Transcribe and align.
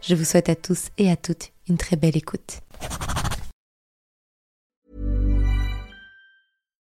Je 0.00 0.14
vous 0.14 0.24
souhaite 0.24 0.48
à 0.48 0.56
tous 0.56 0.88
et 0.98 1.10
à 1.10 1.16
toutes 1.16 1.52
une 1.68 1.76
très 1.76 1.96
belle 1.96 2.16
écoute. 2.16 2.60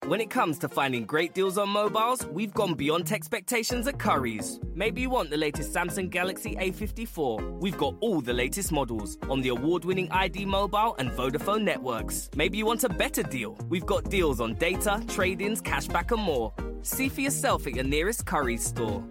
When 0.07 0.19
it 0.19 0.29
comes 0.29 0.57
to 0.59 0.67
finding 0.67 1.05
great 1.05 1.33
deals 1.33 1.57
on 1.57 1.69
mobiles, 1.69 2.25
we've 2.25 2.53
gone 2.53 2.73
beyond 2.73 3.11
expectations 3.13 3.87
at 3.87 3.97
Curry's. 3.97 4.59
Maybe 4.75 5.01
you 5.01 5.09
want 5.09 5.29
the 5.29 5.37
latest 5.37 5.73
Samsung 5.73 6.09
Galaxy 6.09 6.55
A54. 6.57 7.61
We've 7.61 7.77
got 7.77 7.95
all 8.01 8.19
the 8.19 8.33
latest 8.33 8.73
models 8.73 9.17
on 9.29 9.41
the 9.41 9.49
award 9.49 9.85
winning 9.85 10.11
ID 10.11 10.45
Mobile 10.45 10.95
and 10.99 11.11
Vodafone 11.11 11.63
networks. 11.63 12.29
Maybe 12.35 12.57
you 12.57 12.65
want 12.65 12.83
a 12.83 12.89
better 12.89 13.23
deal. 13.23 13.57
We've 13.69 13.85
got 13.85 14.09
deals 14.09 14.41
on 14.41 14.55
data, 14.55 15.01
trade 15.07 15.39
ins, 15.39 15.61
cashback, 15.61 16.11
and 16.11 16.21
more. 16.21 16.51
See 16.81 17.07
for 17.07 17.21
yourself 17.21 17.65
at 17.65 17.75
your 17.75 17.85
nearest 17.85 18.25
Curry's 18.25 18.65
store. 18.65 19.01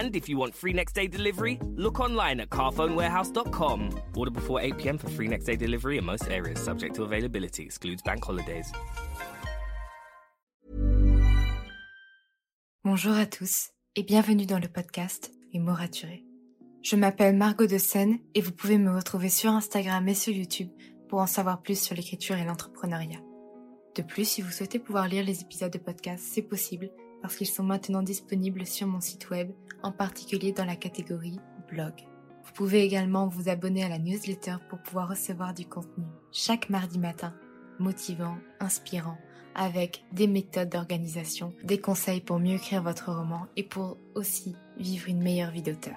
And 0.00 0.16
if 0.16 0.28
you 0.28 0.36
want 0.38 0.54
free 0.54 0.72
next 0.72 0.94
day 0.94 1.06
delivery, 1.06 1.58
look 1.76 2.00
online 2.00 2.40
at 2.40 2.50
carphonewarehouse.com. 2.50 3.90
Order 4.16 4.32
before 4.32 4.60
8 4.60 4.76
pm 4.76 4.98
for 4.98 5.08
free 5.10 5.28
next 5.28 5.44
day 5.44 5.56
delivery 5.56 5.98
in 5.98 6.04
most 6.04 6.28
areas, 6.28 6.60
subject 6.60 6.96
to 6.96 7.04
availability, 7.04 7.62
excludes 7.62 8.02
bank 8.02 8.24
holidays. 8.24 8.72
Bonjour 12.84 13.14
à 13.14 13.26
tous 13.26 13.70
et 13.96 14.02
bienvenue 14.02 14.46
dans 14.46 14.58
le 14.58 14.68
podcast 14.68 15.30
Les 15.52 15.60
mots 15.60 15.74
raturés. 15.74 16.24
Je 16.82 16.96
m'appelle 16.96 17.36
Margot 17.36 17.66
de 17.66 17.78
Seine 17.78 18.18
et 18.34 18.40
vous 18.42 18.52
pouvez 18.52 18.78
me 18.78 18.94
retrouver 18.94 19.30
sur 19.30 19.50
Instagram 19.52 20.06
et 20.08 20.14
sur 20.14 20.34
YouTube 20.34 20.68
pour 21.08 21.20
en 21.20 21.26
savoir 21.26 21.62
plus 21.62 21.80
sur 21.80 21.94
l'écriture 21.94 22.36
et 22.36 22.44
l'entrepreneuriat. 22.44 23.20
De 23.94 24.02
plus, 24.02 24.28
si 24.28 24.42
vous 24.42 24.50
souhaitez 24.50 24.80
pouvoir 24.80 25.06
lire 25.06 25.24
les 25.24 25.40
épisodes 25.40 25.72
de 25.72 25.78
podcast, 25.78 26.24
c'est 26.28 26.42
possible 26.42 26.90
parce 27.24 27.36
qu'ils 27.36 27.46
sont 27.46 27.62
maintenant 27.62 28.02
disponibles 28.02 28.66
sur 28.66 28.86
mon 28.86 29.00
site 29.00 29.30
web, 29.30 29.50
en 29.82 29.92
particulier 29.92 30.52
dans 30.52 30.66
la 30.66 30.76
catégorie 30.76 31.40
blog. 31.70 31.94
Vous 32.44 32.52
pouvez 32.52 32.82
également 32.82 33.28
vous 33.28 33.48
abonner 33.48 33.82
à 33.82 33.88
la 33.88 33.98
newsletter 33.98 34.56
pour 34.68 34.78
pouvoir 34.80 35.08
recevoir 35.08 35.54
du 35.54 35.64
contenu 35.64 36.04
chaque 36.32 36.68
mardi 36.68 36.98
matin, 36.98 37.32
motivant, 37.78 38.36
inspirant, 38.60 39.16
avec 39.54 40.04
des 40.12 40.26
méthodes 40.26 40.68
d'organisation, 40.68 41.54
des 41.64 41.78
conseils 41.78 42.20
pour 42.20 42.38
mieux 42.38 42.56
écrire 42.56 42.82
votre 42.82 43.10
roman 43.10 43.46
et 43.56 43.62
pour 43.62 43.96
aussi 44.14 44.54
vivre 44.76 45.08
une 45.08 45.22
meilleure 45.22 45.50
vie 45.50 45.62
d'auteur. 45.62 45.96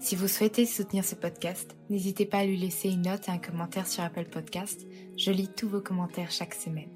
Si 0.00 0.16
vous 0.16 0.26
souhaitez 0.26 0.66
soutenir 0.66 1.04
ce 1.04 1.14
podcast, 1.14 1.76
n'hésitez 1.88 2.26
pas 2.26 2.38
à 2.38 2.46
lui 2.46 2.56
laisser 2.56 2.88
une 2.88 3.02
note 3.02 3.28
et 3.28 3.30
un 3.30 3.38
commentaire 3.38 3.86
sur 3.86 4.02
Apple 4.02 4.26
Podcast. 4.28 4.84
Je 5.16 5.30
lis 5.30 5.50
tous 5.56 5.68
vos 5.68 5.80
commentaires 5.80 6.32
chaque 6.32 6.54
semaine. 6.54 6.90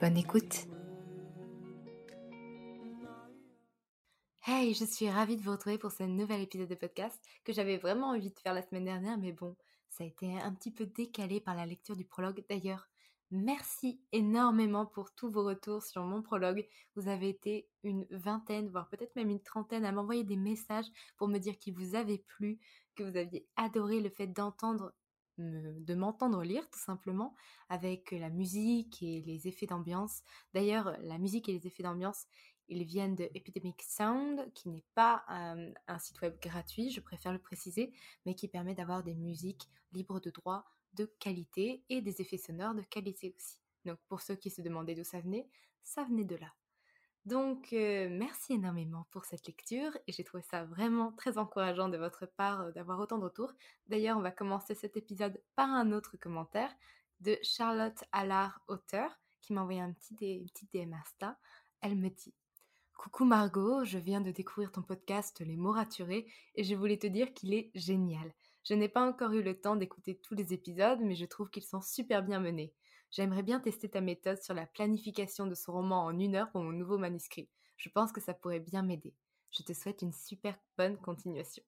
Bonne 0.00 0.16
écoute 0.16 0.68
Hey, 4.46 4.74
je 4.74 4.84
suis 4.84 5.08
ravie 5.08 5.38
de 5.38 5.40
vous 5.40 5.52
retrouver 5.52 5.78
pour 5.78 5.90
ce 5.90 6.02
nouvel 6.02 6.42
épisode 6.42 6.68
de 6.68 6.74
podcast 6.74 7.18
que 7.44 7.54
j'avais 7.54 7.78
vraiment 7.78 8.08
envie 8.08 8.28
de 8.28 8.38
faire 8.38 8.52
la 8.52 8.60
semaine 8.60 8.84
dernière, 8.84 9.16
mais 9.16 9.32
bon, 9.32 9.56
ça 9.88 10.04
a 10.04 10.06
été 10.06 10.38
un 10.38 10.52
petit 10.52 10.70
peu 10.70 10.84
décalé 10.84 11.40
par 11.40 11.54
la 11.54 11.64
lecture 11.64 11.96
du 11.96 12.04
prologue. 12.04 12.44
D'ailleurs, 12.50 12.86
merci 13.30 14.02
énormément 14.12 14.84
pour 14.84 15.14
tous 15.14 15.30
vos 15.30 15.44
retours 15.44 15.82
sur 15.82 16.04
mon 16.04 16.20
prologue. 16.20 16.68
Vous 16.94 17.08
avez 17.08 17.30
été 17.30 17.70
une 17.84 18.06
vingtaine, 18.10 18.68
voire 18.68 18.90
peut-être 18.90 19.16
même 19.16 19.30
une 19.30 19.42
trentaine 19.42 19.86
à 19.86 19.92
m'envoyer 19.92 20.24
des 20.24 20.36
messages 20.36 20.92
pour 21.16 21.28
me 21.28 21.38
dire 21.38 21.58
qu'il 21.58 21.72
vous 21.72 21.94
avait 21.94 22.18
plu, 22.18 22.60
que 22.96 23.02
vous 23.02 23.16
aviez 23.16 23.48
adoré 23.56 24.02
le 24.02 24.10
fait 24.10 24.26
d'entendre 24.26 24.92
de 25.38 25.94
m'entendre 25.94 26.42
lire 26.42 26.68
tout 26.70 26.78
simplement 26.78 27.34
avec 27.68 28.12
la 28.12 28.30
musique 28.30 29.02
et 29.02 29.20
les 29.22 29.48
effets 29.48 29.66
d'ambiance. 29.66 30.22
D'ailleurs, 30.52 30.96
la 31.02 31.18
musique 31.18 31.48
et 31.48 31.52
les 31.52 31.66
effets 31.66 31.82
d'ambiance, 31.82 32.26
ils 32.68 32.84
viennent 32.84 33.14
de 33.14 33.28
Epidemic 33.34 33.82
Sound, 33.82 34.52
qui 34.54 34.68
n'est 34.68 34.84
pas 34.94 35.24
un, 35.28 35.98
site 35.98 36.20
web 36.20 36.34
gratuit, 36.40 36.90
je 36.90 37.00
préfère 37.00 37.32
le 37.32 37.38
préciser, 37.38 37.92
mais 38.26 38.34
qui 38.34 38.48
permet 38.48 38.74
d'avoir 38.74 39.02
des 39.02 39.14
musiques 39.14 39.68
libres 39.92 40.20
de 40.20 40.30
droit 40.30 40.64
de 40.94 41.06
qualité 41.18 41.82
et 41.88 42.00
des 42.00 42.20
effets 42.20 42.38
sonores 42.38 42.74
de 42.74 42.82
qualité 42.82 43.34
aussi. 43.36 43.58
Donc 43.84 43.98
pour 44.08 44.20
ceux 44.20 44.36
qui 44.36 44.50
se 44.50 44.62
demandaient 44.62 44.94
d'où 44.94 45.04
ça 45.04 45.20
venait, 45.20 45.48
ça 45.82 46.04
venait 46.04 46.24
de 46.24 46.36
là. 46.36 46.52
Donc 47.24 47.68
merci 47.72 48.52
énormément 48.52 49.06
pour 49.10 49.24
cette 49.24 49.46
lecture 49.46 49.96
et 50.06 50.12
j'ai 50.12 50.24
trouvé 50.24 50.42
ça 50.42 50.64
vraiment 50.64 51.12
très 51.12 51.38
encourageant 51.38 51.88
de 51.88 51.96
votre 51.96 52.26
part 52.26 52.70
d'avoir 52.72 53.00
autant 53.00 53.18
de 53.18 53.24
retours. 53.24 53.52
D'ailleurs, 53.86 54.18
on 54.18 54.22
va 54.22 54.30
commencer 54.30 54.74
cet 54.74 54.96
épisode 54.96 55.40
par 55.56 55.70
un 55.70 55.92
autre 55.92 56.18
commentaire 56.18 56.70
de 57.20 57.38
Charlotte 57.42 58.04
Allard, 58.12 58.60
auteur, 58.68 59.18
qui 59.40 59.52
m'a 59.54 59.62
envoyé 59.62 59.80
un 59.80 59.92
petit, 59.92 60.14
une 60.20 60.48
petite 60.48 60.72
DM 60.74 60.92
Insta. 60.92 61.38
Elle 61.80 61.96
me 61.96 62.10
dit 62.10 62.34
Coucou 62.96 63.24
Margot, 63.24 63.84
je 63.84 63.98
viens 63.98 64.20
de 64.20 64.30
découvrir 64.30 64.72
ton 64.72 64.82
podcast 64.82 65.40
Les 65.40 65.56
mots 65.56 65.72
raturés 65.72 66.26
et 66.54 66.64
je 66.64 66.74
voulais 66.74 66.96
te 66.96 67.06
dire 67.06 67.34
qu'il 67.34 67.52
est 67.52 67.70
génial. 67.74 68.32
Je 68.62 68.72
n'ai 68.74 68.88
pas 68.88 69.06
encore 69.06 69.32
eu 69.32 69.42
le 69.42 69.60
temps 69.60 69.76
d'écouter 69.76 70.18
tous 70.22 70.34
les 70.34 70.54
épisodes, 70.54 71.00
mais 71.02 71.14
je 71.14 71.26
trouve 71.26 71.50
qu'ils 71.50 71.64
sont 71.64 71.82
super 71.82 72.22
bien 72.22 72.40
menés. 72.40 72.72
J'aimerais 73.10 73.42
bien 73.42 73.60
tester 73.60 73.90
ta 73.90 74.00
méthode 74.00 74.42
sur 74.42 74.54
la 74.54 74.66
planification 74.66 75.46
de 75.46 75.54
ce 75.54 75.70
roman 75.70 76.04
en 76.04 76.18
une 76.18 76.34
heure 76.34 76.50
pour 76.50 76.62
mon 76.62 76.72
nouveau 76.72 76.96
manuscrit. 76.96 77.48
Je 77.76 77.90
pense 77.90 78.10
que 78.10 78.20
ça 78.20 78.32
pourrait 78.32 78.60
bien 78.60 78.82
m'aider. 78.82 79.14
Je 79.50 79.62
te 79.62 79.72
souhaite 79.72 80.02
une 80.02 80.12
super 80.14 80.56
bonne 80.78 80.96
continuation. 80.96 81.62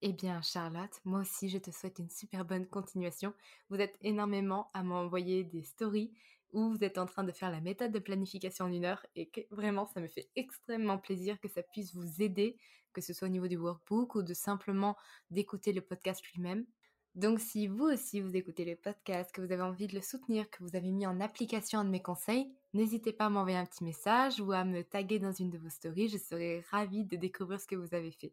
Eh 0.00 0.12
bien, 0.12 0.42
Charlotte, 0.42 1.00
moi 1.04 1.20
aussi, 1.20 1.48
je 1.48 1.58
te 1.58 1.70
souhaite 1.70 2.00
une 2.00 2.10
super 2.10 2.44
bonne 2.44 2.66
continuation. 2.66 3.32
Vous 3.70 3.80
êtes 3.80 3.96
énormément 4.00 4.70
à 4.74 4.82
m'envoyer 4.82 5.44
des 5.44 5.62
stories 5.62 6.12
où 6.52 6.70
vous 6.70 6.84
êtes 6.84 6.98
en 6.98 7.06
train 7.06 7.24
de 7.24 7.32
faire 7.32 7.50
la 7.50 7.60
méthode 7.60 7.92
de 7.92 7.98
planification 7.98 8.66
en 8.66 8.72
une 8.72 8.84
heure 8.84 9.04
et 9.14 9.28
que 9.28 9.40
vraiment 9.50 9.86
ça 9.86 10.00
me 10.00 10.08
fait 10.08 10.28
extrêmement 10.36 10.98
plaisir 10.98 11.40
que 11.40 11.48
ça 11.48 11.62
puisse 11.62 11.94
vous 11.94 12.22
aider, 12.22 12.56
que 12.92 13.00
ce 13.00 13.12
soit 13.12 13.28
au 13.28 13.30
niveau 13.30 13.48
du 13.48 13.56
workbook 13.56 14.14
ou 14.14 14.22
de 14.22 14.34
simplement 14.34 14.96
d'écouter 15.30 15.72
le 15.72 15.80
podcast 15.80 16.22
lui-même. 16.32 16.66
Donc 17.14 17.40
si 17.40 17.66
vous 17.66 17.84
aussi 17.84 18.20
vous 18.20 18.36
écoutez 18.36 18.64
le 18.64 18.74
podcast, 18.74 19.32
que 19.32 19.42
vous 19.42 19.52
avez 19.52 19.62
envie 19.62 19.86
de 19.86 19.94
le 19.94 20.00
soutenir, 20.00 20.48
que 20.48 20.62
vous 20.62 20.76
avez 20.76 20.90
mis 20.90 21.06
en 21.06 21.20
application 21.20 21.80
un 21.80 21.84
de 21.84 21.90
mes 21.90 22.00
conseils, 22.00 22.50
n'hésitez 22.72 23.12
pas 23.12 23.26
à 23.26 23.30
m'envoyer 23.30 23.58
un 23.58 23.66
petit 23.66 23.84
message 23.84 24.40
ou 24.40 24.52
à 24.52 24.64
me 24.64 24.82
taguer 24.82 25.18
dans 25.18 25.32
une 25.32 25.50
de 25.50 25.58
vos 25.58 25.68
stories, 25.68 26.08
je 26.08 26.16
serai 26.16 26.64
ravie 26.70 27.04
de 27.04 27.16
découvrir 27.16 27.60
ce 27.60 27.66
que 27.66 27.76
vous 27.76 27.94
avez 27.94 28.12
fait. 28.12 28.32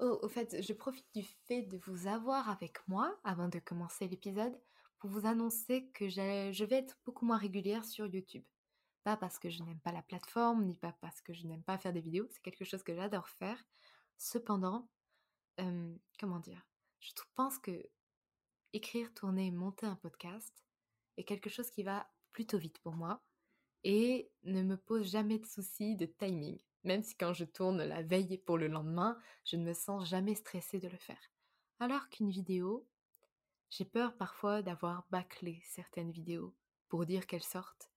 Oh, 0.00 0.18
au 0.22 0.28
fait, 0.28 0.60
je 0.60 0.72
profite 0.72 1.06
du 1.14 1.22
fait 1.46 1.62
de 1.62 1.78
vous 1.86 2.08
avoir 2.08 2.50
avec 2.50 2.76
moi 2.88 3.16
avant 3.22 3.48
de 3.48 3.60
commencer 3.60 4.08
l'épisode 4.08 4.58
pour 4.98 5.10
vous 5.10 5.26
annoncer 5.26 5.88
que 5.94 6.08
je 6.08 6.64
vais 6.64 6.76
être 6.76 6.98
beaucoup 7.04 7.26
moins 7.26 7.38
régulière 7.38 7.84
sur 7.84 8.06
YouTube. 8.06 8.44
Pas 9.04 9.16
parce 9.16 9.38
que 9.38 9.50
je 9.50 9.62
n'aime 9.62 9.80
pas 9.80 9.92
la 9.92 10.02
plateforme, 10.02 10.64
ni 10.64 10.76
pas 10.76 10.92
parce 11.00 11.20
que 11.20 11.32
je 11.32 11.46
n'aime 11.46 11.62
pas 11.62 11.78
faire 11.78 11.92
des 11.92 12.00
vidéos, 12.00 12.26
c'est 12.30 12.42
quelque 12.42 12.64
chose 12.64 12.82
que 12.82 12.94
j'adore 12.94 13.28
faire. 13.28 13.62
Cependant, 14.18 14.88
comment 16.18 16.40
dire, 16.40 16.66
je 17.00 17.12
pense 17.34 17.58
que 17.58 17.88
écrire, 18.72 19.14
tourner, 19.14 19.50
monter 19.50 19.86
un 19.86 19.96
podcast 19.96 20.64
est 21.16 21.24
quelque 21.24 21.50
chose 21.50 21.70
qui 21.70 21.82
va 21.82 22.10
plutôt 22.32 22.58
vite 22.58 22.78
pour 22.80 22.94
moi 22.94 23.22
et 23.84 24.30
ne 24.42 24.62
me 24.62 24.76
pose 24.76 25.08
jamais 25.08 25.38
de 25.38 25.46
soucis 25.46 25.94
de 25.96 26.06
timing. 26.06 26.58
Même 26.82 27.02
si 27.02 27.16
quand 27.16 27.32
je 27.32 27.44
tourne 27.44 27.82
la 27.82 28.02
veille 28.02 28.38
pour 28.38 28.58
le 28.58 28.68
lendemain, 28.68 29.18
je 29.44 29.56
ne 29.56 29.64
me 29.64 29.72
sens 29.72 30.08
jamais 30.08 30.34
stressée 30.34 30.78
de 30.78 30.88
le 30.88 30.98
faire. 30.98 31.30
Alors 31.78 32.08
qu'une 32.08 32.30
vidéo, 32.30 32.86
j'ai 33.76 33.84
peur 33.84 34.16
parfois 34.16 34.62
d'avoir 34.62 35.06
bâclé 35.10 35.60
certaines 35.64 36.10
vidéos 36.10 36.54
pour 36.88 37.04
dire 37.04 37.26
qu'elles 37.26 37.42
sortent. 37.42 37.90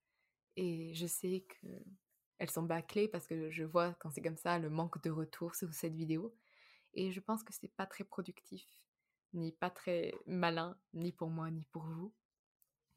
Et 0.57 0.93
je 0.93 1.07
sais 1.07 1.45
qu'elles 1.47 2.49
sont 2.49 2.63
bâclées 2.63 3.07
parce 3.07 3.27
que 3.27 3.49
je 3.49 3.63
vois 3.63 3.93
quand 3.95 4.11
c'est 4.11 4.21
comme 4.21 4.35
ça 4.35 4.59
le 4.59 4.69
manque 4.69 5.01
de 5.03 5.09
retour 5.09 5.55
sur 5.55 5.73
cette 5.73 5.95
vidéo. 5.95 6.35
Et 6.93 7.11
je 7.11 7.19
pense 7.21 7.43
que 7.43 7.53
c'est 7.53 7.73
pas 7.75 7.85
très 7.85 8.03
productif, 8.03 8.65
ni 9.33 9.53
pas 9.53 9.69
très 9.69 10.13
malin, 10.25 10.77
ni 10.93 11.13
pour 11.13 11.29
moi, 11.29 11.49
ni 11.49 11.63
pour 11.65 11.83
vous. 11.83 12.13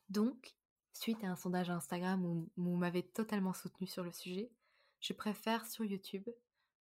Donc, 0.08 0.56
suite 0.92 1.22
à 1.22 1.28
un 1.28 1.36
sondage 1.36 1.70
Instagram 1.70 2.24
où 2.24 2.50
vous 2.56 2.76
m'avez 2.76 3.06
totalement 3.06 3.52
soutenu 3.52 3.86
sur 3.86 4.02
le 4.02 4.12
sujet, 4.12 4.50
je 4.98 5.12
préfère 5.12 5.66
sur 5.66 5.84
YouTube 5.84 6.28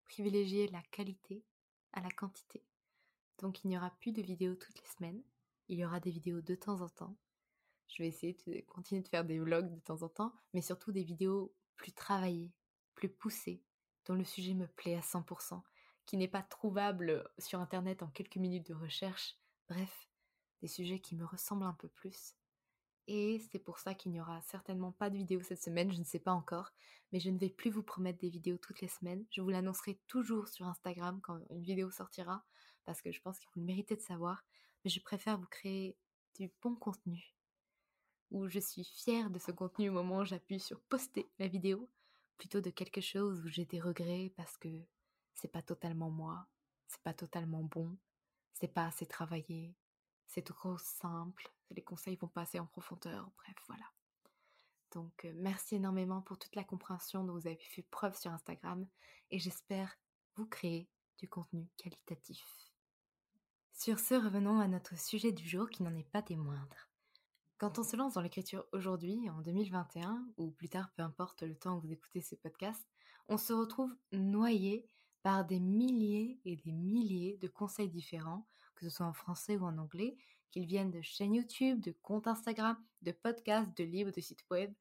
privilégier 0.05 0.67
la 0.69 0.81
qualité 0.91 1.43
à 1.93 2.01
la 2.01 2.09
quantité. 2.09 2.63
Donc 3.39 3.63
il 3.63 3.67
n'y 3.67 3.77
aura 3.77 3.91
plus 3.99 4.11
de 4.11 4.21
vidéos 4.21 4.55
toutes 4.55 4.79
les 4.79 4.87
semaines, 4.87 5.21
il 5.67 5.79
y 5.79 5.85
aura 5.85 5.99
des 5.99 6.11
vidéos 6.11 6.41
de 6.41 6.55
temps 6.55 6.81
en 6.81 6.89
temps. 6.89 7.15
Je 7.87 8.03
vais 8.03 8.09
essayer 8.09 8.37
de 8.45 8.61
continuer 8.67 9.01
de 9.01 9.07
faire 9.09 9.25
des 9.25 9.39
vlogs 9.39 9.73
de 9.73 9.79
temps 9.79 10.01
en 10.03 10.09
temps, 10.09 10.33
mais 10.53 10.61
surtout 10.61 10.91
des 10.91 11.03
vidéos 11.03 11.53
plus 11.75 11.91
travaillées, 11.91 12.53
plus 12.95 13.09
poussées, 13.09 13.63
dont 14.05 14.15
le 14.15 14.23
sujet 14.23 14.53
me 14.53 14.67
plaît 14.67 14.95
à 14.95 15.01
100%, 15.01 15.61
qui 16.05 16.17
n'est 16.17 16.27
pas 16.27 16.43
trouvable 16.43 17.29
sur 17.37 17.59
Internet 17.59 18.03
en 18.03 18.07
quelques 18.07 18.37
minutes 18.37 18.67
de 18.67 18.73
recherche. 18.73 19.37
Bref, 19.69 20.09
des 20.61 20.67
sujets 20.67 20.99
qui 20.99 21.15
me 21.15 21.25
ressemblent 21.25 21.65
un 21.65 21.73
peu 21.73 21.89
plus. 21.89 22.35
Et 23.07 23.39
c'est 23.51 23.59
pour 23.59 23.79
ça 23.79 23.93
qu'il 23.93 24.11
n'y 24.11 24.21
aura 24.21 24.41
certainement 24.41 24.91
pas 24.91 25.09
de 25.09 25.17
vidéo 25.17 25.41
cette 25.41 25.61
semaine, 25.61 25.91
je 25.91 25.99
ne 25.99 26.05
sais 26.05 26.19
pas 26.19 26.31
encore, 26.31 26.71
mais 27.11 27.19
je 27.19 27.29
ne 27.29 27.37
vais 27.37 27.49
plus 27.49 27.71
vous 27.71 27.83
promettre 27.83 28.19
des 28.19 28.29
vidéos 28.29 28.57
toutes 28.57 28.81
les 28.81 28.87
semaines. 28.87 29.25
Je 29.31 29.41
vous 29.41 29.49
l'annoncerai 29.49 29.99
toujours 30.07 30.47
sur 30.47 30.67
Instagram 30.67 31.19
quand 31.21 31.39
une 31.49 31.63
vidéo 31.63 31.89
sortira, 31.91 32.45
parce 32.85 33.01
que 33.01 33.11
je 33.11 33.19
pense 33.21 33.39
que 33.39 33.45
vous 33.45 33.59
le 33.59 33.65
méritez 33.65 33.95
de 33.95 34.01
savoir, 34.01 34.45
mais 34.83 34.89
je 34.89 35.01
préfère 35.01 35.37
vous 35.37 35.47
créer 35.47 35.97
du 36.35 36.51
bon 36.61 36.75
contenu, 36.75 37.35
où 38.31 38.47
je 38.47 38.59
suis 38.59 38.83
fière 38.83 39.29
de 39.29 39.39
ce 39.39 39.51
contenu 39.51 39.89
au 39.89 39.93
moment 39.93 40.19
où 40.19 40.25
j'appuie 40.25 40.59
sur 40.59 40.79
poster 40.81 41.29
la 41.39 41.47
vidéo, 41.47 41.89
plutôt 42.37 42.61
de 42.61 42.69
quelque 42.69 43.01
chose 43.01 43.41
où 43.43 43.47
j'ai 43.47 43.65
des 43.65 43.79
regrets 43.79 44.33
parce 44.35 44.57
que 44.57 44.69
c'est 45.33 45.51
pas 45.51 45.61
totalement 45.61 46.09
moi, 46.09 46.47
c'est 46.87 47.01
pas 47.03 47.13
totalement 47.13 47.63
bon, 47.63 47.97
c'est 48.53 48.73
pas 48.73 48.85
assez 48.87 49.05
travaillé, 49.05 49.75
c'est 50.27 50.45
trop 50.45 50.77
simple, 50.77 51.51
les 51.71 51.83
conseils 51.83 52.15
vont 52.15 52.27
pas 52.27 52.41
assez 52.41 52.59
en 52.59 52.65
profondeur, 52.65 53.29
bref, 53.37 53.55
voilà. 53.67 53.85
Donc 54.91 55.25
euh, 55.25 55.33
merci 55.35 55.75
énormément 55.75 56.21
pour 56.21 56.37
toute 56.37 56.55
la 56.55 56.63
compréhension 56.63 57.23
dont 57.23 57.33
vous 57.33 57.47
avez 57.47 57.57
fait 57.57 57.85
preuve 57.91 58.17
sur 58.17 58.31
Instagram 58.31 58.85
et 59.29 59.39
j'espère 59.39 59.97
vous 60.35 60.45
créer 60.45 60.89
du 61.17 61.29
contenu 61.29 61.69
qualitatif. 61.77 62.70
Sur 63.83 63.97
ce, 63.97 64.13
revenons 64.13 64.59
à 64.59 64.67
notre 64.67 64.95
sujet 64.95 65.31
du 65.31 65.43
jour 65.43 65.67
qui 65.67 65.81
n'en 65.81 65.95
est 65.95 66.07
pas 66.11 66.21
des 66.21 66.35
moindres. 66.35 66.91
Quand 67.57 67.79
on 67.79 67.83
se 67.83 67.95
lance 67.95 68.13
dans 68.13 68.21
l'écriture 68.21 68.63
aujourd'hui, 68.73 69.27
en 69.27 69.41
2021, 69.41 70.23
ou 70.37 70.51
plus 70.51 70.69
tard, 70.69 70.91
peu 70.95 71.01
importe 71.01 71.41
le 71.41 71.55
temps 71.55 71.77
où 71.77 71.81
vous 71.81 71.91
écoutez 71.91 72.21
ce 72.21 72.35
podcast, 72.35 72.87
on 73.27 73.37
se 73.37 73.53
retrouve 73.53 73.91
noyé 74.11 74.87
par 75.23 75.45
des 75.45 75.59
milliers 75.59 76.39
et 76.45 76.57
des 76.57 76.71
milliers 76.71 77.39
de 77.41 77.47
conseils 77.47 77.89
différents, 77.89 78.45
que 78.75 78.85
ce 78.85 78.95
soit 78.95 79.07
en 79.07 79.13
français 79.13 79.57
ou 79.57 79.65
en 79.65 79.79
anglais, 79.79 80.15
qu'ils 80.51 80.67
viennent 80.67 80.91
de 80.91 81.01
chaînes 81.01 81.33
YouTube, 81.33 81.79
de 81.79 81.95
comptes 82.03 82.27
Instagram, 82.27 82.77
de 83.01 83.11
podcasts, 83.11 83.75
de 83.75 83.83
livres, 83.83 84.11
de 84.11 84.21
sites 84.21 84.45
web. 84.51 84.71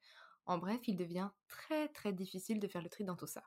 En 0.45 0.59
bref, 0.59 0.81
il 0.87 0.99
devient 0.99 1.31
très 1.49 1.89
très 1.89 2.13
difficile 2.13 2.61
de 2.61 2.69
faire 2.69 2.83
le 2.83 2.91
tri 2.91 3.05
dans 3.05 3.17
tout 3.17 3.27
ça. 3.27 3.45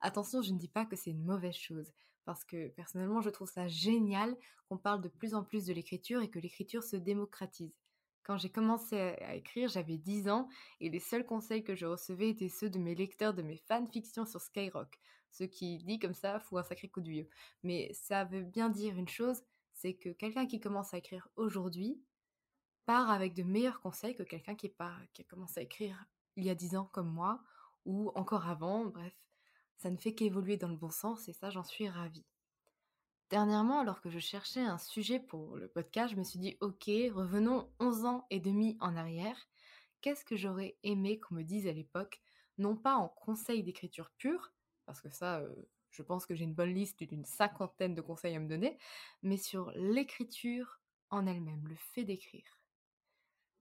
Attention, 0.00 0.40
je 0.40 0.54
ne 0.54 0.58
dis 0.58 0.68
pas 0.68 0.86
que 0.86 0.96
c'est 0.96 1.10
une 1.10 1.22
mauvaise 1.22 1.54
chose, 1.54 1.92
parce 2.26 2.44
que 2.44 2.68
personnellement, 2.68 3.22
je 3.22 3.30
trouve 3.30 3.48
ça 3.48 3.68
génial 3.68 4.36
qu'on 4.68 4.76
parle 4.76 5.00
de 5.00 5.08
plus 5.08 5.34
en 5.34 5.44
plus 5.44 5.64
de 5.64 5.72
l'écriture 5.72 6.20
et 6.20 6.28
que 6.28 6.38
l'écriture 6.38 6.82
se 6.84 6.96
démocratise. 6.96 7.72
Quand 8.24 8.36
j'ai 8.36 8.50
commencé 8.50 8.98
à 8.98 9.36
écrire, 9.36 9.68
j'avais 9.68 9.96
10 9.96 10.28
ans 10.28 10.48
et 10.80 10.90
les 10.90 10.98
seuls 10.98 11.24
conseils 11.24 11.62
que 11.62 11.76
je 11.76 11.86
recevais 11.86 12.30
étaient 12.30 12.48
ceux 12.48 12.68
de 12.68 12.80
mes 12.80 12.96
lecteurs 12.96 13.32
de 13.32 13.42
mes 13.42 13.56
fanfictions 13.56 14.26
sur 14.26 14.40
Skyrock. 14.40 14.98
Ce 15.30 15.44
qui, 15.44 15.78
dit 15.84 16.00
comme 16.00 16.14
ça, 16.14 16.40
fout 16.40 16.58
un 16.58 16.64
sacré 16.64 16.88
coup 16.88 17.00
de 17.00 17.08
vieux. 17.08 17.28
Mais 17.62 17.92
ça 17.94 18.24
veut 18.24 18.42
bien 18.42 18.68
dire 18.68 18.96
une 18.98 19.08
chose, 19.08 19.42
c'est 19.72 19.94
que 19.94 20.08
quelqu'un 20.08 20.46
qui 20.46 20.58
commence 20.58 20.92
à 20.92 20.98
écrire 20.98 21.28
aujourd'hui 21.36 22.02
part 22.84 23.10
avec 23.10 23.34
de 23.34 23.44
meilleurs 23.44 23.80
conseils 23.80 24.16
que 24.16 24.24
quelqu'un 24.24 24.56
qui, 24.56 24.72
qui 25.12 25.22
a 25.22 25.24
commencé 25.28 25.60
à 25.60 25.62
écrire 25.62 26.06
il 26.34 26.44
y 26.44 26.50
a 26.50 26.54
dix 26.54 26.76
ans 26.76 26.90
comme 26.92 27.10
moi, 27.10 27.40
ou 27.84 28.10
encore 28.14 28.48
avant, 28.48 28.84
bref, 28.86 29.14
ça 29.76 29.90
ne 29.90 29.96
fait 29.96 30.14
qu'évoluer 30.14 30.56
dans 30.56 30.68
le 30.68 30.76
bon 30.76 30.90
sens 30.90 31.28
et 31.28 31.32
ça 31.32 31.50
j'en 31.50 31.64
suis 31.64 31.88
ravie. 31.88 32.26
Dernièrement, 33.30 33.80
alors 33.80 34.00
que 34.00 34.10
je 34.10 34.20
cherchais 34.20 34.60
un 34.60 34.78
sujet 34.78 35.18
pour 35.18 35.56
le 35.56 35.66
podcast, 35.66 36.14
je 36.14 36.18
me 36.18 36.22
suis 36.22 36.38
dit 36.38 36.56
ok, 36.60 36.84
revenons 37.12 37.68
11 37.80 38.04
ans 38.04 38.26
et 38.30 38.38
demi 38.38 38.76
en 38.80 38.96
arrière. 38.96 39.48
Qu'est-ce 40.00 40.24
que 40.24 40.36
j'aurais 40.36 40.76
aimé 40.84 41.18
qu'on 41.18 41.34
me 41.34 41.42
dise 41.42 41.66
à 41.66 41.72
l'époque, 41.72 42.20
non 42.58 42.76
pas 42.76 42.94
en 42.94 43.08
conseil 43.08 43.64
d'écriture 43.64 44.10
pure, 44.18 44.52
parce 44.84 45.00
que 45.00 45.10
ça, 45.10 45.40
euh, 45.40 45.52
je 45.90 46.02
pense 46.02 46.24
que 46.24 46.34
j'ai 46.34 46.44
une 46.44 46.54
bonne 46.54 46.72
liste 46.72 47.02
d'une 47.02 47.24
cinquantaine 47.24 47.94
de 47.94 48.00
conseils 48.00 48.36
à 48.36 48.38
me 48.38 48.48
donner, 48.48 48.78
mais 49.22 49.36
sur 49.36 49.72
l'écriture 49.72 50.80
en 51.10 51.26
elle-même, 51.26 51.66
le 51.66 51.74
fait 51.74 52.04
d'écrire. 52.04 52.60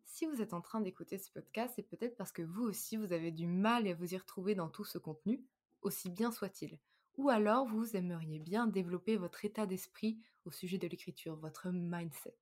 Si 0.04 0.26
vous 0.28 0.42
êtes 0.42 0.54
en 0.54 0.62
train 0.62 0.82
d'écouter 0.82 1.18
ce 1.18 1.32
podcast, 1.32 1.74
c'est 1.76 1.90
peut-être 1.90 2.16
parce 2.16 2.32
que 2.32 2.42
vous 2.42 2.64
aussi, 2.64 2.98
vous 2.98 3.14
avez 3.14 3.32
du 3.32 3.48
mal 3.48 3.88
à 3.88 3.94
vous 3.94 4.14
y 4.14 4.18
retrouver 4.18 4.56
dans 4.56 4.70
tout 4.70 4.86
ce 4.86 4.98
contenu, 4.98 5.44
aussi 5.86 6.10
bien 6.10 6.32
soit-il. 6.32 6.80
Ou 7.18 7.30
alors, 7.30 7.66
vous 7.68 7.96
aimeriez 7.96 8.40
bien 8.40 8.68
développer 8.68 9.16
votre 9.16 9.46
état 9.46 9.66
d'esprit 9.66 10.20
au 10.44 10.52
sujet 10.52 10.78
de 10.78 10.88
l'écriture, 10.88 11.38
votre 11.38 11.70
mindset. 11.70 12.36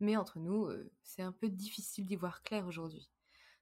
Mais 0.00 0.16
entre 0.16 0.38
nous, 0.38 0.66
euh, 0.66 0.90
c'est 1.02 1.22
un 1.22 1.32
peu 1.32 1.48
difficile 1.48 2.04
d'y 2.04 2.16
voir 2.16 2.42
clair 2.42 2.66
aujourd'hui. 2.66 3.08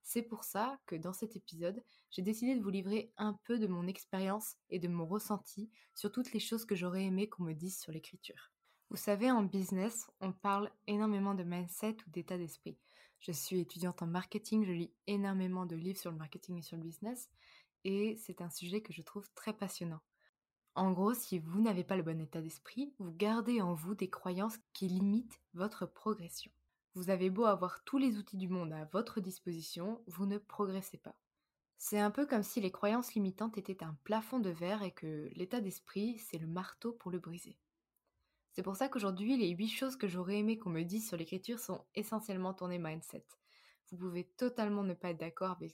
C'est 0.02 0.22
pour 0.22 0.44
ça 0.44 0.78
que 0.86 0.94
dans 0.94 1.12
cet 1.12 1.34
épisode, 1.34 1.82
j'ai 2.10 2.22
décidé 2.22 2.54
de 2.54 2.62
vous 2.62 2.70
livrer 2.70 3.12
un 3.16 3.32
peu 3.44 3.58
de 3.58 3.66
mon 3.66 3.86
expérience 3.86 4.54
et 4.70 4.78
de 4.78 4.88
mon 4.88 5.04
ressenti 5.04 5.68
sur 5.94 6.12
toutes 6.12 6.32
les 6.32 6.40
choses 6.40 6.64
que 6.64 6.76
j'aurais 6.76 7.04
aimé 7.04 7.28
qu'on 7.28 7.42
me 7.42 7.52
dise 7.52 7.78
sur 7.78 7.92
l'écriture. 7.92 8.52
Vous 8.90 8.96
savez, 8.96 9.30
en 9.32 9.42
business, 9.42 10.06
on 10.20 10.32
parle 10.32 10.70
énormément 10.86 11.34
de 11.34 11.42
mindset 11.42 11.96
ou 12.06 12.10
d'état 12.10 12.38
d'esprit. 12.38 12.78
Je 13.18 13.32
suis 13.32 13.58
étudiante 13.58 14.02
en 14.02 14.06
marketing, 14.06 14.64
je 14.64 14.72
lis 14.72 14.92
énormément 15.08 15.66
de 15.66 15.74
livres 15.74 15.98
sur 15.98 16.12
le 16.12 16.18
marketing 16.18 16.58
et 16.58 16.62
sur 16.62 16.76
le 16.76 16.84
business, 16.84 17.28
et 17.84 18.16
c'est 18.16 18.40
un 18.40 18.50
sujet 18.50 18.80
que 18.80 18.92
je 18.92 19.02
trouve 19.02 19.28
très 19.34 19.52
passionnant. 19.52 20.00
En 20.74 20.92
gros, 20.92 21.14
si 21.14 21.38
vous 21.38 21.60
n'avez 21.60 21.84
pas 21.84 21.96
le 21.96 22.02
bon 22.02 22.20
état 22.20 22.42
d'esprit, 22.42 22.92
vous 22.98 23.10
gardez 23.12 23.62
en 23.62 23.74
vous 23.74 23.94
des 23.94 24.10
croyances 24.10 24.58
qui 24.72 24.88
limitent 24.88 25.40
votre 25.54 25.86
progression. 25.86 26.52
Vous 26.94 27.10
avez 27.10 27.30
beau 27.30 27.44
avoir 27.44 27.82
tous 27.84 27.98
les 27.98 28.18
outils 28.18 28.36
du 28.36 28.48
monde 28.48 28.72
à 28.72 28.84
votre 28.86 29.20
disposition, 29.20 30.02
vous 30.06 30.26
ne 30.26 30.38
progressez 30.38 30.98
pas. 30.98 31.16
C'est 31.78 32.00
un 32.00 32.10
peu 32.10 32.26
comme 32.26 32.42
si 32.42 32.60
les 32.60 32.70
croyances 32.70 33.14
limitantes 33.14 33.58
étaient 33.58 33.84
un 33.84 33.96
plafond 34.04 34.38
de 34.38 34.50
verre 34.50 34.82
et 34.82 34.92
que 34.92 35.30
l'état 35.34 35.60
d'esprit, 35.60 36.18
c'est 36.18 36.38
le 36.38 36.46
marteau 36.46 36.92
pour 36.92 37.10
le 37.10 37.18
briser. 37.18 37.58
C'est 38.52 38.62
pour 38.62 38.76
ça 38.76 38.88
qu'aujourd'hui, 38.88 39.36
les 39.36 39.50
8 39.50 39.68
choses 39.68 39.96
que 39.96 40.08
j'aurais 40.08 40.38
aimé 40.38 40.58
qu'on 40.58 40.70
me 40.70 40.82
dise 40.82 41.06
sur 41.06 41.18
l'écriture 41.18 41.58
sont 41.58 41.84
essentiellement 41.94 42.54
tournées 42.54 42.78
mindset. 42.78 43.24
Vous 43.90 43.98
pouvez 43.98 44.24
totalement 44.24 44.82
ne 44.82 44.94
pas 44.94 45.10
être 45.10 45.20
d'accord 45.20 45.52
avec 45.52 45.72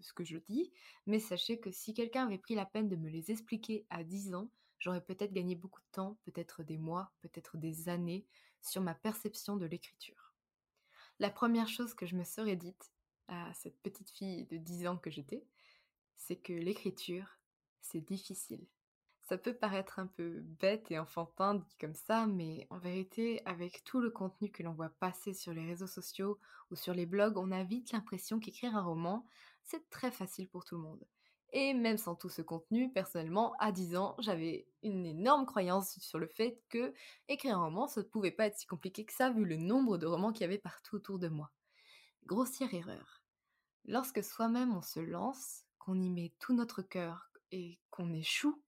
ce 0.00 0.12
que, 0.12 0.24
je 0.24 0.38
dis, 0.38 0.72
mais 1.06 1.18
sachez 1.18 1.58
que 1.58 1.72
si 1.72 1.92
quelqu'un 1.92 2.26
avait 2.26 2.38
pris 2.38 2.54
la 2.54 2.66
peine 2.66 2.88
de 2.88 2.96
me 2.96 3.08
les 3.08 3.30
expliquer 3.30 3.84
à 3.90 4.04
10 4.04 4.34
ans, 4.34 4.50
j'aurais 4.78 5.04
peut-être 5.04 5.32
gagné 5.32 5.56
beaucoup 5.56 5.80
de 5.80 5.90
temps, 5.90 6.18
peut-être 6.24 6.62
des 6.62 6.78
mois, 6.78 7.12
peut-être 7.20 7.56
des 7.56 7.88
années, 7.88 8.26
sur 8.62 8.80
ma 8.80 8.94
perception 8.94 9.56
de 9.56 9.66
l'écriture. 9.66 10.34
La 11.18 11.30
première 11.30 11.68
chose 11.68 11.94
que 11.94 12.06
je 12.06 12.14
me 12.14 12.24
serais 12.24 12.56
dite 12.56 12.92
à 13.26 13.52
cette 13.54 13.80
petite 13.80 14.10
fille 14.10 14.44
de 14.46 14.56
10 14.56 14.86
ans 14.86 14.96
que 14.96 15.10
j'étais, 15.10 15.44
c'est 16.16 16.36
que 16.36 16.52
l'écriture, 16.52 17.38
c'est 17.80 18.00
difficile. 18.00 18.66
Ça 19.28 19.36
peut 19.36 19.52
paraître 19.52 19.98
un 19.98 20.06
peu 20.06 20.40
bête 20.58 20.90
et 20.90 20.98
enfantin 20.98 21.56
dit 21.56 21.76
comme 21.78 21.94
ça, 21.94 22.26
mais 22.26 22.66
en 22.70 22.78
vérité, 22.78 23.42
avec 23.44 23.84
tout 23.84 24.00
le 24.00 24.08
contenu 24.08 24.50
que 24.50 24.62
l'on 24.62 24.72
voit 24.72 24.88
passer 24.88 25.34
sur 25.34 25.52
les 25.52 25.66
réseaux 25.66 25.86
sociaux 25.86 26.38
ou 26.70 26.76
sur 26.76 26.94
les 26.94 27.04
blogs, 27.04 27.36
on 27.36 27.52
a 27.52 27.62
vite 27.62 27.92
l'impression 27.92 28.40
qu'écrire 28.40 28.74
un 28.74 28.80
roman, 28.80 29.26
c'est 29.62 29.90
très 29.90 30.10
facile 30.10 30.48
pour 30.48 30.64
tout 30.64 30.76
le 30.76 30.82
monde. 30.82 31.04
Et 31.52 31.74
même 31.74 31.98
sans 31.98 32.14
tout 32.14 32.30
ce 32.30 32.40
contenu, 32.40 32.90
personnellement, 32.90 33.52
à 33.58 33.70
10 33.70 33.96
ans, 33.96 34.16
j'avais 34.18 34.66
une 34.82 35.04
énorme 35.04 35.44
croyance 35.44 35.98
sur 35.98 36.18
le 36.18 36.26
fait 36.26 36.62
que 36.70 36.94
écrire 37.28 37.58
un 37.58 37.64
roman, 37.64 37.86
ça 37.86 38.00
ne 38.00 38.06
pouvait 38.06 38.30
pas 38.30 38.46
être 38.46 38.56
si 38.56 38.66
compliqué 38.66 39.04
que 39.04 39.12
ça, 39.12 39.28
vu 39.28 39.44
le 39.44 39.56
nombre 39.56 39.98
de 39.98 40.06
romans 40.06 40.32
qu'il 40.32 40.40
y 40.40 40.44
avait 40.44 40.56
partout 40.56 40.96
autour 40.96 41.18
de 41.18 41.28
moi. 41.28 41.50
Grossière 42.24 42.72
erreur. 42.72 43.20
Lorsque 43.84 44.24
soi-même 44.24 44.74
on 44.74 44.80
se 44.80 45.00
lance, 45.00 45.64
qu'on 45.78 46.00
y 46.00 46.08
met 46.08 46.32
tout 46.38 46.54
notre 46.54 46.80
cœur 46.80 47.30
et 47.52 47.78
qu'on 47.90 48.14
échoue, 48.14 48.58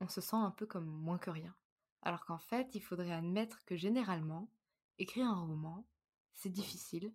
on 0.00 0.08
se 0.08 0.20
sent 0.20 0.36
un 0.36 0.50
peu 0.50 0.66
comme 0.66 0.86
moins 0.86 1.18
que 1.18 1.30
rien. 1.30 1.54
Alors 2.02 2.24
qu'en 2.24 2.38
fait, 2.38 2.74
il 2.74 2.80
faudrait 2.82 3.12
admettre 3.12 3.64
que 3.64 3.76
généralement, 3.76 4.50
écrire 4.98 5.26
un 5.26 5.40
roman, 5.40 5.86
c'est 6.34 6.50
difficile, 6.50 7.12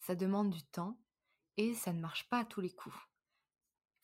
ça 0.00 0.14
demande 0.14 0.50
du 0.50 0.62
temps, 0.62 0.98
et 1.56 1.74
ça 1.74 1.92
ne 1.92 2.00
marche 2.00 2.28
pas 2.28 2.40
à 2.40 2.44
tous 2.44 2.60
les 2.60 2.72
coups 2.72 2.96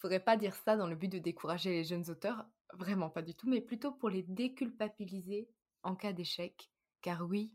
faudrait 0.07 0.21
pas 0.21 0.37
dire 0.37 0.55
ça 0.55 0.77
dans 0.77 0.87
le 0.87 0.95
but 0.95 1.09
de 1.11 1.19
décourager 1.19 1.71
les 1.71 1.85
jeunes 1.85 2.09
auteurs, 2.11 2.47
vraiment 2.75 3.11
pas 3.11 3.23
du 3.23 3.35
tout, 3.35 3.49
mais 3.49 3.61
plutôt 3.61 3.91
pour 3.91 4.09
les 4.09 4.23
déculpabiliser 4.23 5.49
en 5.83 5.97
cas 5.97 6.13
d'échec. 6.13 6.71
Car 7.03 7.23
oui, 7.23 7.53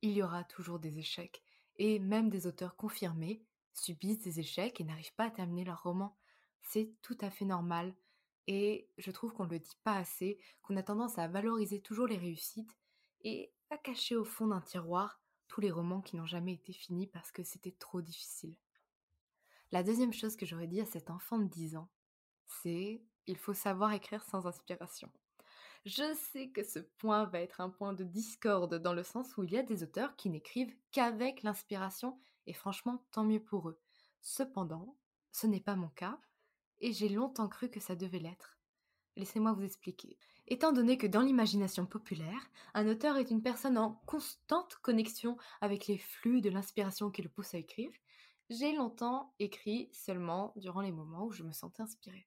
il 0.00 0.10
y 0.10 0.22
aura 0.22 0.42
toujours 0.42 0.80
des 0.80 0.98
échecs, 0.98 1.44
et 1.76 2.00
même 2.00 2.28
des 2.28 2.48
auteurs 2.48 2.74
confirmés 2.74 3.44
subissent 3.72 4.18
des 4.18 4.40
échecs 4.40 4.80
et 4.80 4.84
n'arrivent 4.84 5.14
pas 5.14 5.26
à 5.26 5.30
terminer 5.30 5.64
leur 5.64 5.82
roman. 5.82 6.18
C'est 6.60 6.92
tout 7.02 7.16
à 7.20 7.30
fait 7.30 7.44
normal, 7.44 7.94
et 8.46 8.88
je 8.98 9.10
trouve 9.10 9.32
qu'on 9.32 9.46
ne 9.46 9.50
le 9.50 9.58
dit 9.58 9.76
pas 9.84 9.96
assez, 9.96 10.38
qu'on 10.62 10.76
a 10.76 10.82
tendance 10.82 11.18
à 11.18 11.28
valoriser 11.28 11.80
toujours 11.80 12.06
les 12.06 12.18
réussites 12.18 12.76
et 13.22 13.52
à 13.70 13.78
cacher 13.78 14.16
au 14.16 14.24
fond 14.24 14.48
d'un 14.48 14.60
tiroir 14.60 15.20
tous 15.48 15.60
les 15.60 15.70
romans 15.70 16.00
qui 16.00 16.16
n'ont 16.16 16.26
jamais 16.26 16.54
été 16.54 16.72
finis 16.72 17.06
parce 17.06 17.30
que 17.30 17.42
c'était 17.42 17.72
trop 17.72 18.00
difficile. 18.00 18.56
La 19.70 19.82
deuxième 19.82 20.12
chose 20.12 20.36
que 20.36 20.46
j'aurais 20.46 20.66
dit 20.66 20.80
à 20.80 20.86
cet 20.86 21.10
enfant 21.10 21.38
de 21.38 21.48
10 21.48 21.76
ans, 21.76 21.88
c'est 22.46 23.02
il 23.26 23.36
faut 23.36 23.54
savoir 23.54 23.92
écrire 23.92 24.24
sans 24.24 24.46
inspiration. 24.46 25.10
Je 25.84 26.14
sais 26.14 26.50
que 26.50 26.62
ce 26.62 26.78
point 26.78 27.24
va 27.24 27.40
être 27.40 27.60
un 27.60 27.70
point 27.70 27.92
de 27.92 28.04
discorde 28.04 28.76
dans 28.76 28.94
le 28.94 29.02
sens 29.02 29.36
où 29.36 29.44
il 29.44 29.52
y 29.52 29.58
a 29.58 29.62
des 29.62 29.82
auteurs 29.82 30.14
qui 30.16 30.30
n'écrivent 30.30 30.74
qu'avec 30.90 31.42
l'inspiration 31.42 32.18
et 32.46 32.52
franchement 32.52 33.04
tant 33.10 33.24
mieux 33.24 33.42
pour 33.42 33.68
eux. 33.68 33.80
Cependant, 34.20 34.96
ce 35.32 35.46
n'est 35.46 35.60
pas 35.60 35.74
mon 35.74 35.88
cas 35.88 36.18
et 36.82 36.92
j'ai 36.92 37.08
longtemps 37.08 37.48
cru 37.48 37.70
que 37.70 37.80
ça 37.80 37.96
devait 37.96 38.18
l'être. 38.18 38.58
Laissez-moi 39.16 39.52
vous 39.52 39.64
expliquer. 39.64 40.18
Étant 40.48 40.72
donné 40.72 40.98
que 40.98 41.06
dans 41.06 41.20
l'imagination 41.20 41.86
populaire, 41.86 42.50
un 42.74 42.88
auteur 42.88 43.16
est 43.16 43.30
une 43.30 43.42
personne 43.42 43.78
en 43.78 44.02
constante 44.06 44.74
connexion 44.82 45.36
avec 45.60 45.86
les 45.86 45.98
flux 45.98 46.40
de 46.40 46.50
l'inspiration 46.50 47.10
qui 47.10 47.22
le 47.22 47.28
pousse 47.28 47.54
à 47.54 47.58
écrire, 47.58 47.90
j'ai 48.50 48.74
longtemps 48.74 49.34
écrit 49.38 49.88
seulement 49.92 50.52
durant 50.56 50.80
les 50.80 50.92
moments 50.92 51.24
où 51.24 51.32
je 51.32 51.42
me 51.42 51.52
sentais 51.52 51.82
inspirée. 51.82 52.26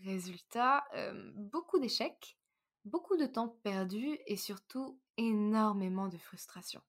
Résultat, 0.00 0.84
euh, 0.94 1.30
beaucoup 1.34 1.78
d'échecs, 1.78 2.38
beaucoup 2.84 3.16
de 3.16 3.26
temps 3.26 3.48
perdu 3.62 4.18
et 4.26 4.36
surtout 4.36 4.98
énormément 5.16 6.08
de 6.08 6.16
frustration. 6.16 6.80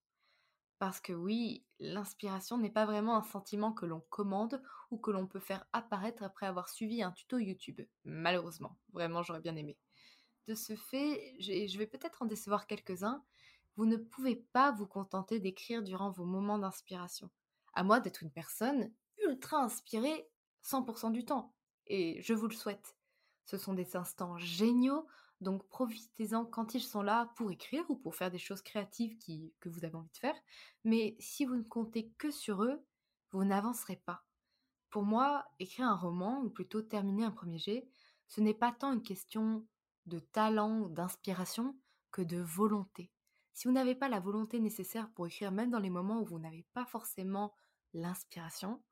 Parce 0.84 1.00
que 1.00 1.14
oui, 1.14 1.64
l'inspiration 1.80 2.58
n'est 2.58 2.70
pas 2.70 2.86
vraiment 2.86 3.16
un 3.16 3.24
sentiment 3.24 3.72
que 3.72 3.86
l'on 3.86 4.02
commande 4.10 4.62
ou 4.92 4.98
que 4.98 5.12
l'on 5.12 5.28
peut 5.28 5.40
faire 5.40 5.66
apparaître 5.72 6.24
après 6.24 6.46
avoir 6.46 6.68
suivi 6.68 7.02
un 7.02 7.14
tuto 7.14 7.38
YouTube. 7.38 7.80
Malheureusement, 8.04 8.76
vraiment 8.92 9.24
j'aurais 9.24 9.40
bien 9.40 9.56
aimé. 9.56 9.78
De 10.46 10.56
ce 10.56 10.76
fait, 10.76 11.38
je 11.40 11.78
vais 11.78 11.88
peut-être 11.88 12.22
en 12.22 12.26
décevoir 12.26 12.68
quelques-uns, 12.68 13.24
vous 13.78 13.86
ne 13.86 13.96
pouvez 13.96 14.36
pas 14.36 14.72
vous 14.72 14.86
contenter 14.86 15.40
d'écrire 15.40 15.84
durant 15.84 16.12
vos 16.12 16.26
moments 16.26 16.60
d'inspiration. 16.60 17.30
À 17.76 17.86
moi 17.86 18.02
d'être 18.02 18.22
une 18.22 18.32
personne 18.32 18.92
ultra 19.26 19.64
inspirée 19.64 20.28
100% 20.66 21.14
du 21.14 21.24
temps. 21.24 21.54
Et 21.88 22.22
je 22.22 22.34
vous 22.34 22.50
le 22.50 22.56
souhaite. 22.56 22.98
Ce 23.46 23.58
sont 23.58 23.74
des 23.74 23.96
instants 23.96 24.38
géniaux 24.38 25.08
donc 25.44 25.68
profitez-en 25.68 26.46
quand 26.46 26.74
ils 26.74 26.82
sont 26.82 27.02
là 27.02 27.32
pour 27.36 27.52
écrire 27.52 27.84
ou 27.90 27.96
pour 27.96 28.16
faire 28.16 28.32
des 28.32 28.40
choses 28.40 28.62
créatives 28.62 29.18
que 29.60 29.70
vous 29.70 29.86
avez 29.86 29.96
envie 29.96 30.12
de 30.12 30.18
faire. 30.18 30.36
Mais 30.84 31.16
si 31.20 31.46
vous 31.46 31.56
ne 31.56 31.64
comptez 31.64 32.10
que 32.18 32.32
sur 32.32 32.64
eux, 32.64 32.84
vous 33.32 33.44
n'avancerez 33.44 33.98
pas. 33.98 34.26
Pour 34.90 35.04
moi, 35.04 35.46
écrire 35.60 35.88
un 35.88 35.96
roman, 35.96 36.42
ou 36.42 36.50
plutôt 36.50 36.82
terminer 36.82 37.26
un 37.26 37.32
premier 37.32 37.58
jet, 37.58 37.88
ce 38.28 38.42
n'est 38.42 38.54
pas 38.54 38.72
tant 38.72 38.94
une 38.94 39.04
question 39.04 39.68
de 40.06 40.20
talent 40.20 40.80
ou 40.80 40.90
d'inspiration 40.90 41.76
que 42.12 42.22
de 42.22 42.38
volonté. 42.38 43.12
Si 43.54 43.68
vous 43.68 43.74
n'avez 43.74 43.96
pas 43.96 44.10
la 44.10 44.20
volonté 44.20 44.60
nécessaire 44.60 45.10
pour 45.12 45.28
écrire, 45.28 45.52
même 45.52 45.70
dans 45.70 45.80
les 45.80 45.90
moments 45.90 46.22
où 46.22 46.26
vous 46.26 46.40
n'avez 46.40 46.66
pas 46.74 46.86
forcément 46.86 47.54
l'inspiration, 47.94 48.84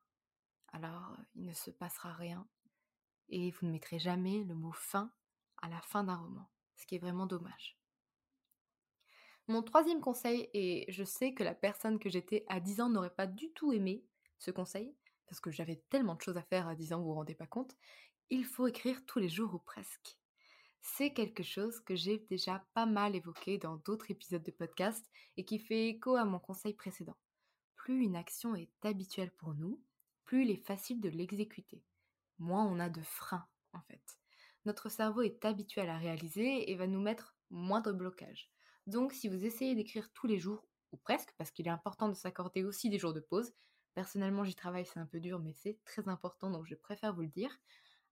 alors 0.68 1.16
il 1.34 1.44
ne 1.44 1.52
se 1.52 1.70
passera 1.70 2.12
rien 2.12 2.46
et 3.28 3.50
vous 3.50 3.66
ne 3.66 3.72
mettrez 3.72 3.98
jamais 3.98 4.44
le 4.44 4.54
mot 4.54 4.72
fin 4.72 5.12
à 5.62 5.68
la 5.68 5.80
fin 5.80 6.04
d'un 6.04 6.16
roman, 6.16 6.50
ce 6.76 6.86
qui 6.86 6.96
est 6.96 6.98
vraiment 6.98 7.26
dommage. 7.26 7.78
Mon 9.48 9.62
troisième 9.62 10.00
conseil, 10.00 10.48
et 10.54 10.84
je 10.88 11.02
sais 11.02 11.34
que 11.34 11.42
la 11.42 11.54
personne 11.54 11.98
que 11.98 12.08
j'étais 12.08 12.44
à 12.48 12.60
10 12.60 12.80
ans 12.80 12.88
n'aurait 12.88 13.14
pas 13.14 13.26
du 13.26 13.52
tout 13.52 13.72
aimé 13.72 14.04
ce 14.38 14.50
conseil, 14.50 14.94
parce 15.26 15.40
que 15.40 15.50
j'avais 15.50 15.82
tellement 15.88 16.14
de 16.14 16.22
choses 16.22 16.36
à 16.36 16.42
faire 16.42 16.68
à 16.68 16.74
10 16.74 16.92
ans, 16.92 17.00
vous 17.00 17.06
vous 17.06 17.14
rendez 17.14 17.34
pas 17.34 17.46
compte, 17.46 17.76
il 18.30 18.44
faut 18.44 18.66
écrire 18.66 19.04
tous 19.06 19.18
les 19.18 19.28
jours 19.28 19.54
ou 19.54 19.58
presque. 19.58 20.18
C'est 20.80 21.12
quelque 21.12 21.42
chose 21.42 21.80
que 21.80 21.94
j'ai 21.94 22.18
déjà 22.18 22.64
pas 22.74 22.86
mal 22.86 23.14
évoqué 23.14 23.58
dans 23.58 23.76
d'autres 23.76 24.10
épisodes 24.10 24.42
de 24.42 24.50
podcast 24.50 25.04
et 25.36 25.44
qui 25.44 25.58
fait 25.58 25.88
écho 25.88 26.16
à 26.16 26.24
mon 26.24 26.38
conseil 26.38 26.74
précédent. 26.74 27.16
Plus 27.76 28.02
une 28.02 28.16
action 28.16 28.54
est 28.54 28.70
habituelle 28.84 29.32
pour 29.32 29.54
nous, 29.54 29.80
plus 30.24 30.44
il 30.44 30.50
est 30.50 30.66
facile 30.66 31.00
de 31.00 31.08
l'exécuter. 31.08 31.84
Moins 32.38 32.64
on 32.64 32.80
a 32.80 32.88
de 32.88 33.02
freins, 33.02 33.46
en 33.72 33.80
fait 33.82 34.21
notre 34.64 34.88
cerveau 34.88 35.22
est 35.22 35.44
habitué 35.44 35.80
à 35.80 35.86
la 35.86 35.98
réaliser 35.98 36.70
et 36.70 36.76
va 36.76 36.86
nous 36.86 37.00
mettre 37.00 37.36
moins 37.50 37.80
de 37.80 37.92
blocage. 37.92 38.50
Donc 38.86 39.12
si 39.12 39.28
vous 39.28 39.44
essayez 39.44 39.74
d'écrire 39.74 40.10
tous 40.12 40.26
les 40.26 40.38
jours, 40.38 40.66
ou 40.92 40.96
presque, 40.96 41.34
parce 41.38 41.50
qu'il 41.50 41.66
est 41.66 41.70
important 41.70 42.08
de 42.08 42.14
s'accorder 42.14 42.64
aussi 42.64 42.90
des 42.90 42.98
jours 42.98 43.14
de 43.14 43.20
pause, 43.20 43.52
personnellement 43.94 44.44
j'y 44.44 44.54
travaille, 44.54 44.86
c'est 44.86 45.00
un 45.00 45.06
peu 45.06 45.20
dur, 45.20 45.38
mais 45.38 45.52
c'est 45.52 45.78
très 45.84 46.08
important, 46.08 46.50
donc 46.50 46.66
je 46.66 46.74
préfère 46.74 47.14
vous 47.14 47.22
le 47.22 47.28
dire, 47.28 47.56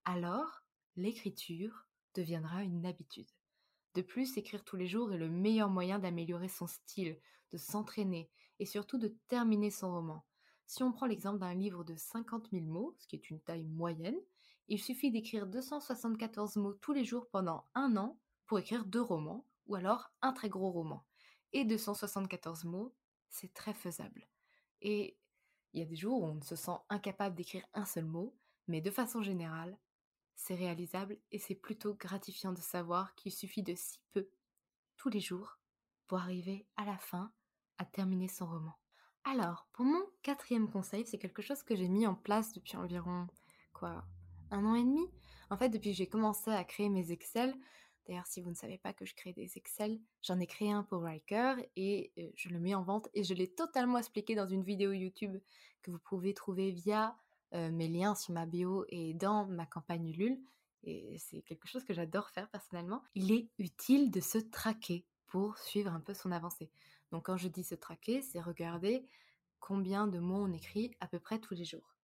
alors 0.05 0.63
l'écriture 0.95 1.87
deviendra 2.15 2.63
une 2.63 2.85
habitude. 2.85 3.29
De 3.93 4.01
plus, 4.01 4.37
écrire 4.37 4.63
tous 4.63 4.77
les 4.77 4.87
jours 4.87 5.13
est 5.13 5.17
le 5.17 5.29
meilleur 5.29 5.69
moyen 5.69 5.99
d'améliorer 5.99 6.47
son 6.47 6.67
style, 6.67 7.19
de 7.51 7.57
s'entraîner 7.57 8.29
et 8.59 8.65
surtout 8.65 8.97
de 8.97 9.15
terminer 9.27 9.69
son 9.69 9.91
roman. 9.91 10.25
Si 10.65 10.83
on 10.83 10.93
prend 10.93 11.05
l'exemple 11.05 11.39
d'un 11.39 11.53
livre 11.53 11.83
de 11.83 11.95
50 11.95 12.49
000 12.51 12.63
mots, 12.65 12.95
ce 12.97 13.07
qui 13.07 13.17
est 13.17 13.29
une 13.29 13.41
taille 13.41 13.65
moyenne, 13.65 14.17
il 14.67 14.81
suffit 14.81 15.11
d'écrire 15.11 15.47
274 15.47 16.55
mots 16.57 16.73
tous 16.73 16.93
les 16.93 17.03
jours 17.03 17.27
pendant 17.29 17.65
un 17.75 17.97
an 17.97 18.17
pour 18.45 18.59
écrire 18.59 18.85
deux 18.85 19.01
romans, 19.01 19.45
ou 19.67 19.75
alors 19.75 20.11
un 20.21 20.33
très 20.33 20.49
gros 20.49 20.71
roman. 20.71 21.05
Et 21.53 21.65
274 21.65 22.65
mots, 22.65 22.93
c'est 23.29 23.53
très 23.53 23.73
faisable. 23.73 24.27
Et 24.81 25.17
il 25.73 25.79
y 25.79 25.83
a 25.83 25.85
des 25.85 25.95
jours 25.95 26.21
où 26.21 26.25
on 26.25 26.41
se 26.41 26.55
sent 26.55 26.77
incapable 26.89 27.35
d'écrire 27.35 27.65
un 27.73 27.85
seul 27.85 28.05
mot, 28.05 28.35
mais 28.67 28.81
de 28.81 28.91
façon 28.91 29.21
générale, 29.21 29.77
c'est 30.35 30.55
réalisable 30.55 31.17
et 31.31 31.39
c'est 31.39 31.55
plutôt 31.55 31.93
gratifiant 31.93 32.51
de 32.51 32.59
savoir 32.59 33.15
qu'il 33.15 33.31
suffit 33.31 33.63
de 33.63 33.75
si 33.75 33.99
peu, 34.11 34.29
tous 34.97 35.09
les 35.09 35.19
jours, 35.19 35.59
pour 36.07 36.17
arriver 36.17 36.67
à 36.77 36.85
la 36.85 36.97
fin 36.97 37.31
à 37.77 37.85
terminer 37.85 38.27
son 38.27 38.47
roman. 38.47 38.75
Alors, 39.23 39.67
pour 39.71 39.85
mon 39.85 40.03
quatrième 40.23 40.69
conseil, 40.69 41.05
c'est 41.05 41.19
quelque 41.19 41.41
chose 41.41 41.63
que 41.63 41.75
j'ai 41.75 41.87
mis 41.87 42.07
en 42.07 42.15
place 42.15 42.53
depuis 42.53 42.75
environ, 42.75 43.27
quoi, 43.71 44.03
un 44.51 44.65
an 44.65 44.75
et 44.75 44.83
demi. 44.83 45.05
En 45.49 45.57
fait, 45.57 45.69
depuis 45.69 45.91
que 45.91 45.97
j'ai 45.97 46.07
commencé 46.07 46.51
à 46.51 46.63
créer 46.63 46.89
mes 46.89 47.11
Excel, 47.11 47.53
d'ailleurs 48.07 48.27
si 48.27 48.41
vous 48.41 48.49
ne 48.49 48.55
savez 48.55 48.77
pas 48.77 48.93
que 48.93 49.05
je 49.05 49.15
crée 49.15 49.33
des 49.33 49.57
Excel, 49.57 49.99
j'en 50.21 50.39
ai 50.39 50.47
créé 50.47 50.71
un 50.71 50.83
pour 50.83 51.03
Riker 51.03 51.55
et 51.75 52.11
euh, 52.17 52.29
je 52.35 52.49
le 52.49 52.59
mets 52.59 52.75
en 52.75 52.83
vente 52.83 53.09
et 53.13 53.23
je 53.23 53.33
l'ai 53.33 53.49
totalement 53.49 53.97
expliqué 53.97 54.35
dans 54.35 54.47
une 54.47 54.63
vidéo 54.63 54.91
YouTube 54.91 55.37
que 55.81 55.91
vous 55.91 55.99
pouvez 55.99 56.33
trouver 56.33 56.71
via 56.71 57.17
euh, 57.53 57.69
mes 57.71 57.87
liens 57.87 58.15
sur 58.15 58.33
ma 58.33 58.45
bio 58.45 58.85
et 58.89 59.13
dans 59.13 59.45
ma 59.47 59.65
campagne 59.65 60.07
Ulule. 60.07 60.39
Et 60.83 61.17
c'est 61.19 61.41
quelque 61.41 61.67
chose 61.67 61.83
que 61.83 61.93
j'adore 61.93 62.29
faire 62.29 62.49
personnellement. 62.49 63.03
Il 63.13 63.31
est 63.31 63.49
utile 63.59 64.09
de 64.09 64.19
se 64.19 64.37
traquer 64.37 65.05
pour 65.27 65.57
suivre 65.57 65.91
un 65.91 65.99
peu 65.99 66.13
son 66.13 66.31
avancée. 66.31 66.71
Donc 67.11 67.25
quand 67.25 67.37
je 67.37 67.47
dis 67.47 67.63
se 67.63 67.75
traquer, 67.75 68.21
c'est 68.21 68.41
regarder 68.41 69.05
combien 69.59 70.07
de 70.07 70.19
mots 70.19 70.43
on 70.43 70.53
écrit 70.53 70.95
à 70.99 71.07
peu 71.07 71.19
près 71.19 71.39
tous 71.39 71.53
les 71.53 71.65
jours. 71.65 71.95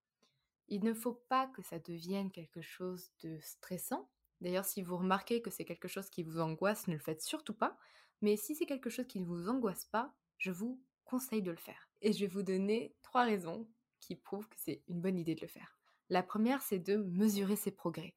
Il 0.68 0.84
ne 0.84 0.94
faut 0.94 1.14
pas 1.14 1.48
que 1.48 1.62
ça 1.62 1.80
devienne 1.80 2.32
quelque 2.32 2.62
chose 2.62 3.12
de 3.24 3.40
stressant. 3.40 4.10
D'ailleurs, 4.42 4.66
si 4.66 4.82
vous 4.82 4.98
remarquez 4.98 5.42
que 5.42 5.50
c'est 5.50 5.66
quelque 5.66 5.88
chose 5.88 6.10
qui 6.10 6.24
vous 6.24 6.40
angoisse, 6.40 6.88
ne 6.88 6.94
le 6.94 7.00
faites 7.00 7.22
surtout 7.22 7.54
pas. 7.54 7.78
Mais 8.22 8.36
si 8.36 8.56
c'est 8.56 8.66
quelque 8.66 8.90
chose 8.90 9.08
qui 9.08 9.20
ne 9.20 9.26
vous 9.26 9.50
angoisse 9.50 9.86
pas, 9.86 10.14
je 10.38 10.52
vous 10.52 10.82
conseille 11.06 11.42
de 11.42 11.52
le 11.52 11.58
faire. 11.58 11.90
Et 12.02 12.14
je 12.14 12.20
vais 12.20 12.28
vous 12.28 12.44
donner 12.44 12.96
trois 13.02 13.24
raisons 13.24 13.68
qui 14.00 14.16
prouvent 14.16 14.48
que 14.48 14.58
c'est 14.60 14.84
une 14.88 15.02
bonne 15.02 15.18
idée 15.18 15.36
de 15.36 15.42
le 15.42 15.48
faire. 15.48 15.78
La 16.10 16.24
première, 16.24 16.62
c'est 16.62 16.80
de 16.80 16.98
mesurer 16.98 17.56
ses 17.56 17.72
progrès. 17.72 18.16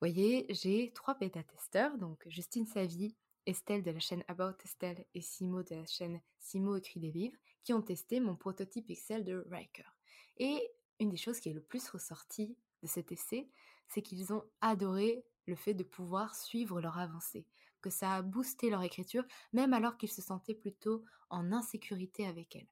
Vous 0.00 0.08
voyez, 0.08 0.46
j'ai 0.50 0.92
trois 0.92 1.14
bêta-testeurs, 1.14 1.96
donc 1.96 2.22
Justine 2.26 2.66
Savy, 2.66 3.16
Estelle 3.46 3.82
de 3.82 3.90
la 3.90 3.98
chaîne 3.98 4.24
About 4.28 4.58
Estelle 4.64 5.06
et 5.14 5.22
Simo 5.22 5.62
de 5.62 5.74
la 5.74 5.86
chaîne 5.86 6.20
Simo 6.38 6.76
écrit 6.76 7.00
des 7.00 7.12
livres, 7.12 7.38
qui 7.64 7.72
ont 7.72 7.82
testé 7.82 8.20
mon 8.20 8.36
prototype 8.36 8.90
Excel 8.90 9.24
de 9.24 9.44
Riker. 9.50 9.88
Et 10.36 10.70
une 11.00 11.10
des 11.10 11.16
choses 11.16 11.40
qui 11.40 11.48
est 11.48 11.54
le 11.54 11.62
plus 11.62 11.88
ressortie 11.88 12.56
de 12.82 12.86
cet 12.86 13.12
essai, 13.12 13.48
c'est 13.88 14.02
qu'ils 14.02 14.32
ont 14.32 14.44
adoré 14.60 15.24
le 15.46 15.54
fait 15.54 15.74
de 15.74 15.84
pouvoir 15.84 16.34
suivre 16.34 16.80
leur 16.80 16.98
avancée, 16.98 17.46
que 17.80 17.90
ça 17.90 18.16
a 18.16 18.22
boosté 18.22 18.70
leur 18.70 18.82
écriture, 18.82 19.24
même 19.52 19.72
alors 19.72 19.96
qu'ils 19.96 20.10
se 20.10 20.22
sentaient 20.22 20.54
plutôt 20.54 21.04
en 21.30 21.52
insécurité 21.52 22.26
avec 22.26 22.56
elle. 22.56 22.68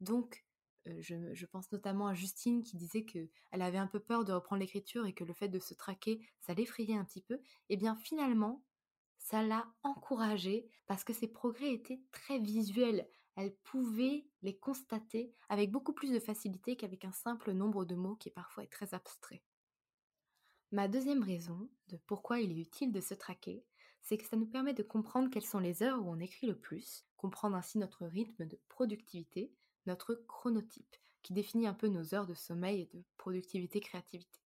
Donc, 0.00 0.44
euh, 0.88 1.00
je, 1.00 1.46
pense 1.46 1.70
notamment 1.72 2.06
à 2.08 2.14
Justine 2.14 2.62
qui 2.62 2.76
disait 2.76 3.04
qu'elle 3.04 3.28
avait 3.52 3.78
un 3.78 3.86
peu 3.86 4.00
peur 4.00 4.24
de 4.24 4.32
reprendre 4.32 4.60
l'écriture 4.60 5.06
et 5.06 5.12
que 5.12 5.24
le 5.24 5.32
fait 5.32 5.48
de 5.48 5.58
se 5.58 5.74
traquer, 5.74 6.20
ça 6.40 6.54
l'effrayait 6.54 6.96
un 6.96 7.04
petit 7.04 7.22
peu. 7.22 7.34
Et 7.34 7.40
eh 7.70 7.76
bien 7.76 7.96
finalement, 7.96 8.62
ça 9.18 9.42
l'a 9.42 9.66
encouragée 9.82 10.68
parce 10.86 11.02
que 11.02 11.12
ses 11.12 11.28
progrès 11.28 11.72
étaient 11.72 12.00
très 12.12 12.38
visuels 12.38 13.08
elle 13.36 13.54
pouvait 13.54 14.26
les 14.42 14.56
constater 14.56 15.34
avec 15.48 15.70
beaucoup 15.70 15.92
plus 15.92 16.10
de 16.10 16.18
facilité 16.18 16.76
qu'avec 16.76 17.04
un 17.04 17.12
simple 17.12 17.52
nombre 17.52 17.84
de 17.84 17.94
mots 17.94 18.16
qui 18.16 18.30
parfois 18.30 18.64
est 18.64 18.72
très 18.72 18.94
abstrait. 18.94 19.42
Ma 20.72 20.88
deuxième 20.88 21.22
raison 21.22 21.68
de 21.88 21.98
pourquoi 22.06 22.40
il 22.40 22.50
est 22.50 22.60
utile 22.60 22.92
de 22.92 23.00
se 23.00 23.14
traquer, 23.14 23.64
c'est 24.02 24.18
que 24.18 24.26
ça 24.26 24.36
nous 24.36 24.46
permet 24.46 24.74
de 24.74 24.82
comprendre 24.82 25.30
quelles 25.30 25.44
sont 25.44 25.58
les 25.58 25.82
heures 25.82 26.04
où 26.04 26.10
on 26.10 26.18
écrit 26.18 26.46
le 26.46 26.58
plus, 26.58 27.04
comprendre 27.16 27.56
ainsi 27.56 27.78
notre 27.78 28.06
rythme 28.06 28.46
de 28.46 28.58
productivité, 28.68 29.52
notre 29.86 30.14
chronotype, 30.26 30.96
qui 31.22 31.32
définit 31.32 31.66
un 31.66 31.74
peu 31.74 31.88
nos 31.88 32.14
heures 32.14 32.26
de 32.26 32.34
sommeil 32.34 32.82
et 32.82 32.96
de 32.96 33.04
productivité 33.16 33.80
créativité. 33.80 34.45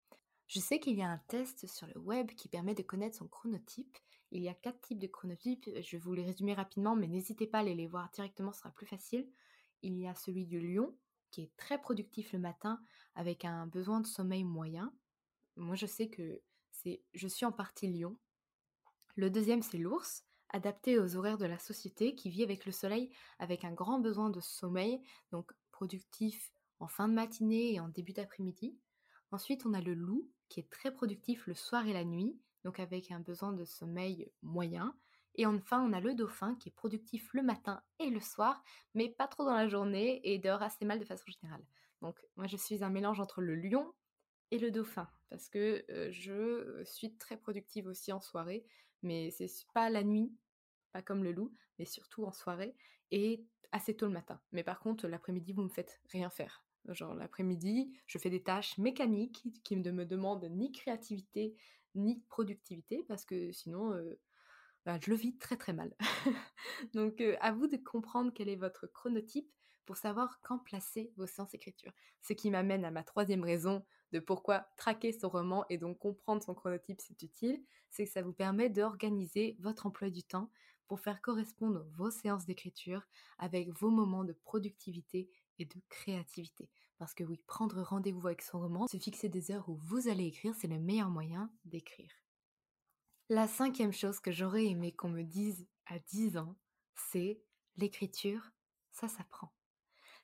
Je 0.54 0.61
sais 0.61 0.78
qu'il 0.78 0.96
y 0.96 1.02
a 1.02 1.11
un 1.11 1.20
test 1.26 1.66
sur 1.66 1.87
le 1.88 1.99
web 1.99 2.30
qui 2.37 2.49
permet 2.49 2.75
de 2.75 2.82
connaître 2.82 3.18
son 3.18 3.26
chronotype 3.26 3.99
il 4.34 4.42
y 4.42 4.49
a 4.49 4.54
quatre 4.54 4.80
types 4.80 4.99
de 4.99 5.06
chronotypes, 5.06 5.70
je 5.80 5.96
vais 5.96 6.02
vous 6.02 6.12
les 6.12 6.25
résumer 6.25 6.54
rapidement, 6.54 6.96
mais 6.96 7.06
n'hésitez 7.06 7.46
pas 7.46 7.58
à 7.58 7.61
aller 7.61 7.75
les 7.75 7.87
voir 7.87 8.11
directement, 8.11 8.52
ce 8.52 8.58
sera 8.58 8.70
plus 8.70 8.87
facile. 8.87 9.28
Il 9.82 9.96
y 9.96 10.08
a 10.08 10.14
celui 10.16 10.44
du 10.44 10.61
lion, 10.61 10.92
qui 11.30 11.42
est 11.42 11.56
très 11.56 11.80
productif 11.80 12.32
le 12.32 12.40
matin, 12.40 12.80
avec 13.14 13.44
un 13.44 13.68
besoin 13.68 14.00
de 14.00 14.08
sommeil 14.08 14.42
moyen. 14.42 14.92
Moi, 15.56 15.76
je 15.76 15.87
sais 15.87 16.08
que 16.08 16.42
c'est, 16.73 17.00
je 17.14 17.28
suis 17.28 17.46
en 17.46 17.52
partie 17.52 17.87
lion. 17.87 18.16
Le 19.14 19.30
deuxième, 19.30 19.62
c'est 19.62 19.78
l'ours, 19.78 20.25
adapté 20.49 20.99
aux 20.99 21.14
horaires 21.14 21.38
de 21.38 21.46
la 21.46 21.61
société, 21.61 22.16
qui 22.16 22.28
vit 22.28 22.42
avec 22.42 22.66
le 22.66 22.73
soleil, 22.73 23.12
avec 23.38 23.64
un 23.64 23.73
grand 23.73 24.00
besoin 24.00 24.30
de 24.30 24.40
sommeil, 24.40 25.00
donc 25.30 25.52
productif 25.70 26.52
en 26.80 26.88
fin 26.88 27.06
de 27.06 27.14
matinée 27.14 27.75
et 27.75 27.78
en 27.78 27.88
début 27.88 28.14
d'après-midi. 28.14 28.76
Ensuite, 29.31 29.66
on 29.66 29.75
a 29.75 29.81
le 29.81 29.95
loup, 29.95 30.31
qui 30.49 30.61
est 30.61 30.71
très 30.71 30.93
productif 30.93 31.47
le 31.47 31.54
soir 31.54 31.87
et 31.87 31.93
la 31.93 32.04
nuit, 32.04 32.38
donc 32.64 32.81
avec 32.81 33.11
un 33.11 33.21
besoin 33.21 33.52
de 33.52 33.64
sommeil 33.64 34.31
moyen. 34.43 34.97
Et 35.37 35.47
enfin, 35.47 35.83
on 35.83 35.93
a 35.93 36.00
le 36.00 36.14
dauphin 36.14 36.54
qui 36.57 36.69
est 36.69 36.73
productif 36.73 37.33
le 37.35 37.43
matin 37.43 37.83
et 37.99 38.09
le 38.11 38.21
soir, 38.21 38.62
mais 38.95 39.09
pas 39.09 39.26
trop 39.26 39.45
dans 39.45 39.54
la 39.54 39.69
journée 39.69 40.21
et 40.23 40.38
dort 40.38 40.62
assez 40.62 40.85
mal 40.85 41.00
de 41.00 41.04
façon 41.04 41.25
générale. 41.26 41.64
Donc 42.00 42.25
moi 42.37 42.47
je 42.47 42.57
suis 42.57 42.85
un 42.85 42.90
mélange 42.90 43.19
entre 43.21 43.40
le 43.40 43.57
lion 43.57 43.93
et 44.50 44.59
le 44.59 44.71
dauphin 44.71 45.09
parce 45.31 45.49
que 45.49 45.85
je 46.12 46.83
suis 46.85 47.16
très 47.16 47.37
productive 47.37 47.87
aussi 47.87 48.12
en 48.12 48.21
soirée, 48.21 48.64
mais 49.02 49.31
c'est 49.31 49.49
pas 49.73 49.90
la 49.90 50.04
nuit, 50.04 50.33
pas 50.93 51.02
comme 51.02 51.25
le 51.25 51.33
loup, 51.33 51.52
mais 51.78 51.85
surtout 51.85 52.25
en 52.25 52.33
soirée 52.33 52.76
et 53.11 53.45
assez 53.73 53.97
tôt 53.97 54.07
le 54.07 54.12
matin. 54.12 54.40
Mais 54.52 54.62
par 54.62 54.78
contre, 54.81 55.09
l'après-midi, 55.09 55.52
vous 55.52 55.62
me 55.62 55.69
faites 55.69 56.00
rien 56.11 56.31
faire. 56.31 56.63
Genre 56.88 57.14
l'après-midi, 57.14 57.92
je 58.06 58.18
fais 58.18 58.30
des 58.30 58.42
tâches 58.42 58.76
mécaniques 58.78 59.44
qui 59.64 59.76
ne 59.76 59.90
me 59.90 60.04
demandent 60.04 60.46
ni 60.50 60.72
créativité 60.72 61.54
ni 61.94 62.20
productivité 62.28 63.04
parce 63.08 63.24
que 63.24 63.52
sinon 63.52 63.94
bah, 64.84 64.98
je 65.00 65.10
le 65.10 65.16
vis 65.16 65.38
très 65.38 65.56
très 65.56 65.72
mal. 65.72 65.94
Donc 66.94 67.22
à 67.40 67.52
vous 67.52 67.68
de 67.68 67.76
comprendre 67.76 68.32
quel 68.34 68.48
est 68.48 68.56
votre 68.56 68.86
chronotype 68.86 69.48
pour 69.86 69.96
savoir 69.96 70.40
quand 70.42 70.58
placer 70.58 71.12
vos 71.16 71.26
séances 71.26 71.50
d'écriture. 71.50 71.92
Ce 72.22 72.32
qui 72.32 72.50
m'amène 72.50 72.84
à 72.84 72.90
ma 72.90 73.04
troisième 73.04 73.44
raison 73.44 73.84
de 74.12 74.20
pourquoi 74.20 74.66
traquer 74.76 75.12
son 75.12 75.28
roman 75.28 75.64
et 75.68 75.78
donc 75.78 75.98
comprendre 75.98 76.42
son 76.42 76.54
chronotype 76.54 77.00
c'est 77.00 77.22
utile, 77.22 77.62
c'est 77.90 78.04
que 78.04 78.10
ça 78.10 78.22
vous 78.22 78.32
permet 78.32 78.70
d'organiser 78.70 79.56
votre 79.60 79.86
emploi 79.86 80.10
du 80.10 80.22
temps 80.22 80.50
pour 80.86 81.00
faire 81.00 81.22
correspondre 81.22 81.84
vos 81.96 82.10
séances 82.10 82.46
d'écriture 82.46 83.02
avec 83.38 83.70
vos 83.70 83.90
moments 83.90 84.24
de 84.24 84.32
productivité 84.32 85.30
et 85.58 85.64
de 85.64 85.80
créativité. 85.88 86.68
Parce 86.99 87.14
que 87.14 87.25
oui, 87.25 87.42
prendre 87.46 87.82
rendez-vous 87.82 88.26
avec 88.26 88.42
son 88.42 88.61
roman, 88.61 88.87
se 88.87 88.99
fixer 88.99 89.28
des 89.28 89.50
heures 89.50 89.68
où 89.68 89.76
vous 89.76 90.08
allez 90.08 90.26
écrire, 90.26 90.54
c'est 90.54 90.68
le 90.68 90.78
meilleur 90.78 91.11
moyen 91.11 91.50
d'écrire. 91.64 92.12
La 93.28 93.49
cinquième 93.49 93.92
chose 93.92 94.20
que 94.20 94.32
j'aurais 94.32 94.66
aimé 94.66 94.92
qu'on 94.92 95.08
me 95.08 95.23
dise 95.23 95.66
à 95.87 95.99
10 95.99 96.37
ans, 96.37 96.56
c'est 96.94 97.40
l'écriture, 97.76 98.50
ça 98.92 99.08
s'apprend. 99.08 99.52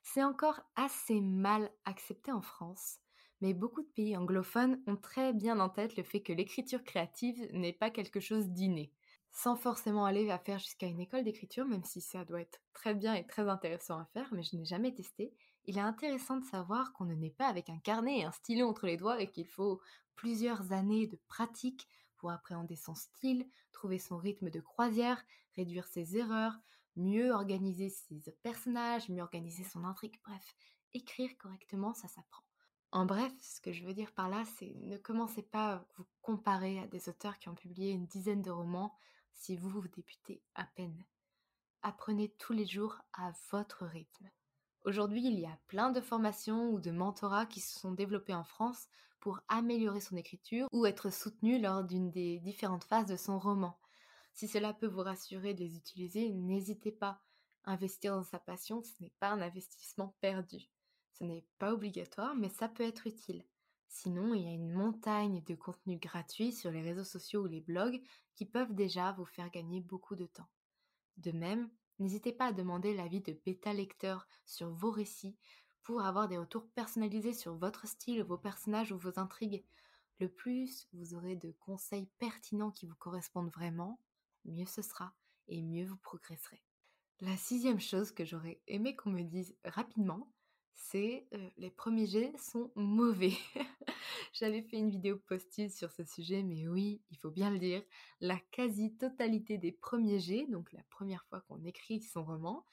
C'est 0.03 0.23
encore 0.23 0.61
assez 0.75 1.19
mal 1.19 1.71
accepté 1.85 2.31
en 2.31 2.41
France, 2.41 2.99
mais 3.41 3.53
beaucoup 3.53 3.81
de 3.81 3.89
pays 3.89 4.15
anglophones 4.15 4.81
ont 4.87 4.97
très 4.97 5.33
bien 5.33 5.59
en 5.59 5.69
tête 5.69 5.97
le 5.97 6.03
fait 6.03 6.21
que 6.21 6.33
l'écriture 6.33 6.83
créative 6.83 7.47
n'est 7.53 7.73
pas 7.73 7.89
quelque 7.89 8.19
chose 8.19 8.49
d'inné 8.49 8.93
sans 9.31 9.55
forcément 9.55 10.05
aller 10.05 10.29
à 10.29 10.37
faire 10.37 10.59
jusqu'à 10.59 10.87
une 10.87 10.99
école 10.99 11.23
d'écriture, 11.23 11.65
même 11.65 11.83
si 11.83 12.01
ça 12.01 12.25
doit 12.25 12.41
être 12.41 12.61
très 12.73 12.93
bien 12.93 13.13
et 13.13 13.25
très 13.25 13.47
intéressant 13.47 13.97
à 13.97 14.05
faire, 14.05 14.27
mais 14.33 14.43
je 14.43 14.55
n'ai 14.55 14.65
jamais 14.65 14.93
testé. 14.93 15.33
Il 15.65 15.77
est 15.77 15.81
intéressant 15.81 16.37
de 16.37 16.45
savoir 16.45 16.91
qu'on 16.93 17.05
ne 17.05 17.15
naît 17.15 17.35
pas 17.37 17.47
avec 17.47 17.69
un 17.69 17.79
carnet 17.79 18.19
et 18.19 18.25
un 18.25 18.31
stylo 18.31 18.67
entre 18.67 18.87
les 18.87 18.97
doigts 18.97 19.21
et 19.21 19.29
qu'il 19.29 19.47
faut 19.47 19.79
plusieurs 20.15 20.71
années 20.71 21.07
de 21.07 21.19
pratique 21.27 21.87
pour 22.17 22.31
appréhender 22.31 22.75
son 22.75 22.93
style, 22.93 23.47
trouver 23.71 23.99
son 23.99 24.17
rythme 24.17 24.49
de 24.49 24.59
croisière, 24.59 25.23
réduire 25.55 25.87
ses 25.87 26.17
erreurs, 26.17 26.57
mieux 26.95 27.31
organiser 27.31 27.89
ses 27.89 28.21
personnages, 28.43 29.09
mieux 29.09 29.21
organiser 29.21 29.63
son 29.63 29.85
intrigue, 29.85 30.19
bref, 30.23 30.55
écrire 30.93 31.35
correctement, 31.37 31.93
ça 31.93 32.07
s'apprend. 32.07 32.43
En 32.91 33.05
bref, 33.05 33.31
ce 33.39 33.61
que 33.61 33.71
je 33.71 33.85
veux 33.85 33.93
dire 33.93 34.11
par 34.11 34.29
là, 34.29 34.43
c'est 34.57 34.75
ne 34.81 34.97
commencez 34.97 35.41
pas 35.41 35.73
à 35.73 35.85
vous 35.97 36.05
comparer 36.21 36.79
à 36.79 36.87
des 36.87 37.07
auteurs 37.07 37.39
qui 37.39 37.47
ont 37.47 37.55
publié 37.55 37.91
une 37.91 38.05
dizaine 38.05 38.41
de 38.41 38.51
romans 38.51 38.93
si 39.33 39.57
vous, 39.57 39.69
vous 39.69 39.87
débutez 39.87 40.41
à 40.55 40.65
peine. 40.65 41.05
Apprenez 41.81 42.29
tous 42.37 42.53
les 42.53 42.65
jours 42.65 42.97
à 43.13 43.31
votre 43.51 43.85
rythme. 43.85 44.29
Aujourd'hui, 44.83 45.25
il 45.25 45.39
y 45.39 45.45
a 45.45 45.59
plein 45.67 45.91
de 45.91 46.01
formations 46.01 46.69
ou 46.71 46.79
de 46.79 46.91
mentorats 46.91 47.45
qui 47.45 47.59
se 47.59 47.79
sont 47.79 47.91
développés 47.91 48.33
en 48.33 48.43
France 48.43 48.87
pour 49.19 49.39
améliorer 49.47 49.99
son 49.99 50.17
écriture 50.17 50.67
ou 50.71 50.85
être 50.85 51.11
soutenu 51.11 51.61
lors 51.61 51.83
d'une 51.83 52.09
des 52.09 52.39
différentes 52.39 52.83
phases 52.83 53.05
de 53.05 53.15
son 53.15 53.39
roman. 53.39 53.79
Si 54.33 54.47
cela 54.47 54.73
peut 54.73 54.87
vous 54.87 55.03
rassurer 55.03 55.53
de 55.53 55.59
les 55.59 55.75
utiliser, 55.75 56.29
n'hésitez 56.29 56.91
pas. 56.91 57.21
Investir 57.65 58.15
dans 58.15 58.23
sa 58.23 58.39
passion, 58.39 58.81
ce 58.81 58.93
n'est 58.99 59.13
pas 59.19 59.29
un 59.29 59.41
investissement 59.41 60.15
perdu. 60.19 60.69
Ce 61.13 61.23
n'est 61.23 61.45
pas 61.59 61.73
obligatoire, 61.73 62.35
mais 62.35 62.49
ça 62.49 62.67
peut 62.67 62.83
être 62.83 63.05
utile. 63.05 63.45
Sinon, 63.93 64.33
il 64.33 64.43
y 64.43 64.47
a 64.47 64.53
une 64.53 64.71
montagne 64.71 65.43
de 65.43 65.53
contenus 65.53 65.99
gratuits 65.99 66.53
sur 66.53 66.71
les 66.71 66.81
réseaux 66.81 67.03
sociaux 67.03 67.43
ou 67.43 67.47
les 67.47 67.59
blogs 67.59 68.01
qui 68.35 68.45
peuvent 68.45 68.73
déjà 68.73 69.11
vous 69.11 69.25
faire 69.25 69.51
gagner 69.51 69.81
beaucoup 69.81 70.15
de 70.15 70.25
temps. 70.25 70.47
De 71.17 71.31
même, 71.31 71.69
n'hésitez 71.99 72.31
pas 72.31 72.47
à 72.47 72.51
demander 72.53 72.95
l'avis 72.95 73.19
de 73.19 73.37
bêta 73.45 73.73
lecteurs 73.73 74.27
sur 74.45 74.69
vos 74.69 74.91
récits 74.91 75.35
pour 75.83 76.03
avoir 76.03 76.29
des 76.29 76.37
retours 76.37 76.67
personnalisés 76.69 77.33
sur 77.33 77.53
votre 77.55 77.85
style, 77.85 78.23
vos 78.23 78.37
personnages 78.37 78.93
ou 78.93 78.97
vos 78.97 79.19
intrigues. 79.19 79.65
Le 80.19 80.29
plus 80.29 80.87
vous 80.93 81.13
aurez 81.13 81.35
de 81.35 81.51
conseils 81.59 82.07
pertinents 82.17 82.71
qui 82.71 82.87
vous 82.87 82.95
correspondent 82.95 83.51
vraiment, 83.51 83.99
mieux 84.45 84.65
ce 84.65 84.81
sera 84.81 85.13
et 85.49 85.61
mieux 85.61 85.85
vous 85.85 85.97
progresserez. 85.97 86.63
La 87.19 87.35
sixième 87.35 87.81
chose 87.81 88.11
que 88.11 88.23
j'aurais 88.23 88.61
aimé 88.67 88.95
qu'on 88.95 89.11
me 89.11 89.23
dise 89.23 89.53
rapidement, 89.65 90.31
c'est 90.75 91.25
les 91.57 91.69
premiers 91.69 92.07
jets 92.07 92.33
sont 92.37 92.71
mauvais. 92.75 93.33
J'avais 94.33 94.61
fait 94.61 94.77
une 94.77 94.89
vidéo 94.89 95.17
postille 95.17 95.69
sur 95.69 95.91
ce 95.91 96.03
sujet, 96.03 96.43
mais 96.43 96.67
oui, 96.67 97.01
il 97.11 97.17
faut 97.17 97.31
bien 97.31 97.49
le 97.49 97.59
dire, 97.59 97.83
la 98.19 98.37
quasi-totalité 98.51 99.57
des 99.57 99.71
premiers 99.71 100.19
jets, 100.19 100.47
donc 100.47 100.71
la 100.73 100.83
première 100.89 101.25
fois 101.25 101.41
qu'on 101.41 101.63
écrit 101.63 102.01
son 102.01 102.23
roman, 102.23 102.65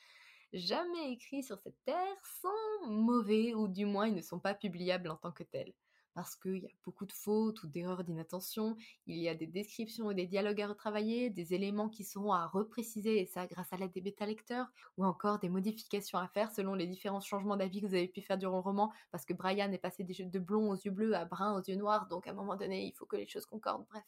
jamais 0.52 1.12
écrit 1.12 1.42
sur 1.42 1.58
cette 1.58 1.82
terre, 1.84 2.16
sont 2.40 2.90
mauvais, 2.90 3.54
ou 3.54 3.68
du 3.68 3.86
moins 3.86 4.08
ils 4.08 4.14
ne 4.14 4.22
sont 4.22 4.40
pas 4.40 4.54
publiables 4.54 5.10
en 5.10 5.16
tant 5.16 5.32
que 5.32 5.44
tels 5.44 5.74
parce 6.18 6.34
qu'il 6.34 6.58
y 6.58 6.66
a 6.66 6.70
beaucoup 6.84 7.06
de 7.06 7.12
fautes 7.12 7.62
ou 7.62 7.68
d'erreurs 7.68 8.02
d'inattention, 8.02 8.76
il 9.06 9.18
y 9.18 9.28
a 9.28 9.36
des 9.36 9.46
descriptions 9.46 10.10
et 10.10 10.16
des 10.16 10.26
dialogues 10.26 10.60
à 10.60 10.66
retravailler, 10.66 11.30
des 11.30 11.54
éléments 11.54 11.88
qui 11.88 12.02
seront 12.02 12.32
à 12.32 12.48
repréciser, 12.48 13.20
et 13.20 13.24
ça 13.24 13.46
grâce 13.46 13.72
à 13.72 13.76
l'aide 13.76 13.92
des 13.92 14.00
bêta-lecteurs, 14.00 14.66
ou 14.96 15.04
encore 15.04 15.38
des 15.38 15.48
modifications 15.48 16.18
à 16.18 16.26
faire 16.26 16.50
selon 16.50 16.74
les 16.74 16.88
différents 16.88 17.20
changements 17.20 17.56
d'avis 17.56 17.82
que 17.82 17.86
vous 17.86 17.94
avez 17.94 18.08
pu 18.08 18.20
faire 18.20 18.36
durant 18.36 18.56
le 18.56 18.62
roman, 18.62 18.92
parce 19.12 19.24
que 19.24 19.32
Brian 19.32 19.70
est 19.70 19.78
passé 19.78 20.02
de 20.02 20.38
blond 20.40 20.72
aux 20.72 20.74
yeux 20.74 20.90
bleus 20.90 21.14
à 21.14 21.24
brun 21.24 21.56
aux 21.56 21.62
yeux 21.62 21.76
noirs, 21.76 22.08
donc 22.08 22.26
à 22.26 22.32
un 22.32 22.34
moment 22.34 22.56
donné, 22.56 22.84
il 22.84 22.92
faut 22.94 23.06
que 23.06 23.14
les 23.14 23.28
choses 23.28 23.46
concordent, 23.46 23.86
bref. 23.88 24.02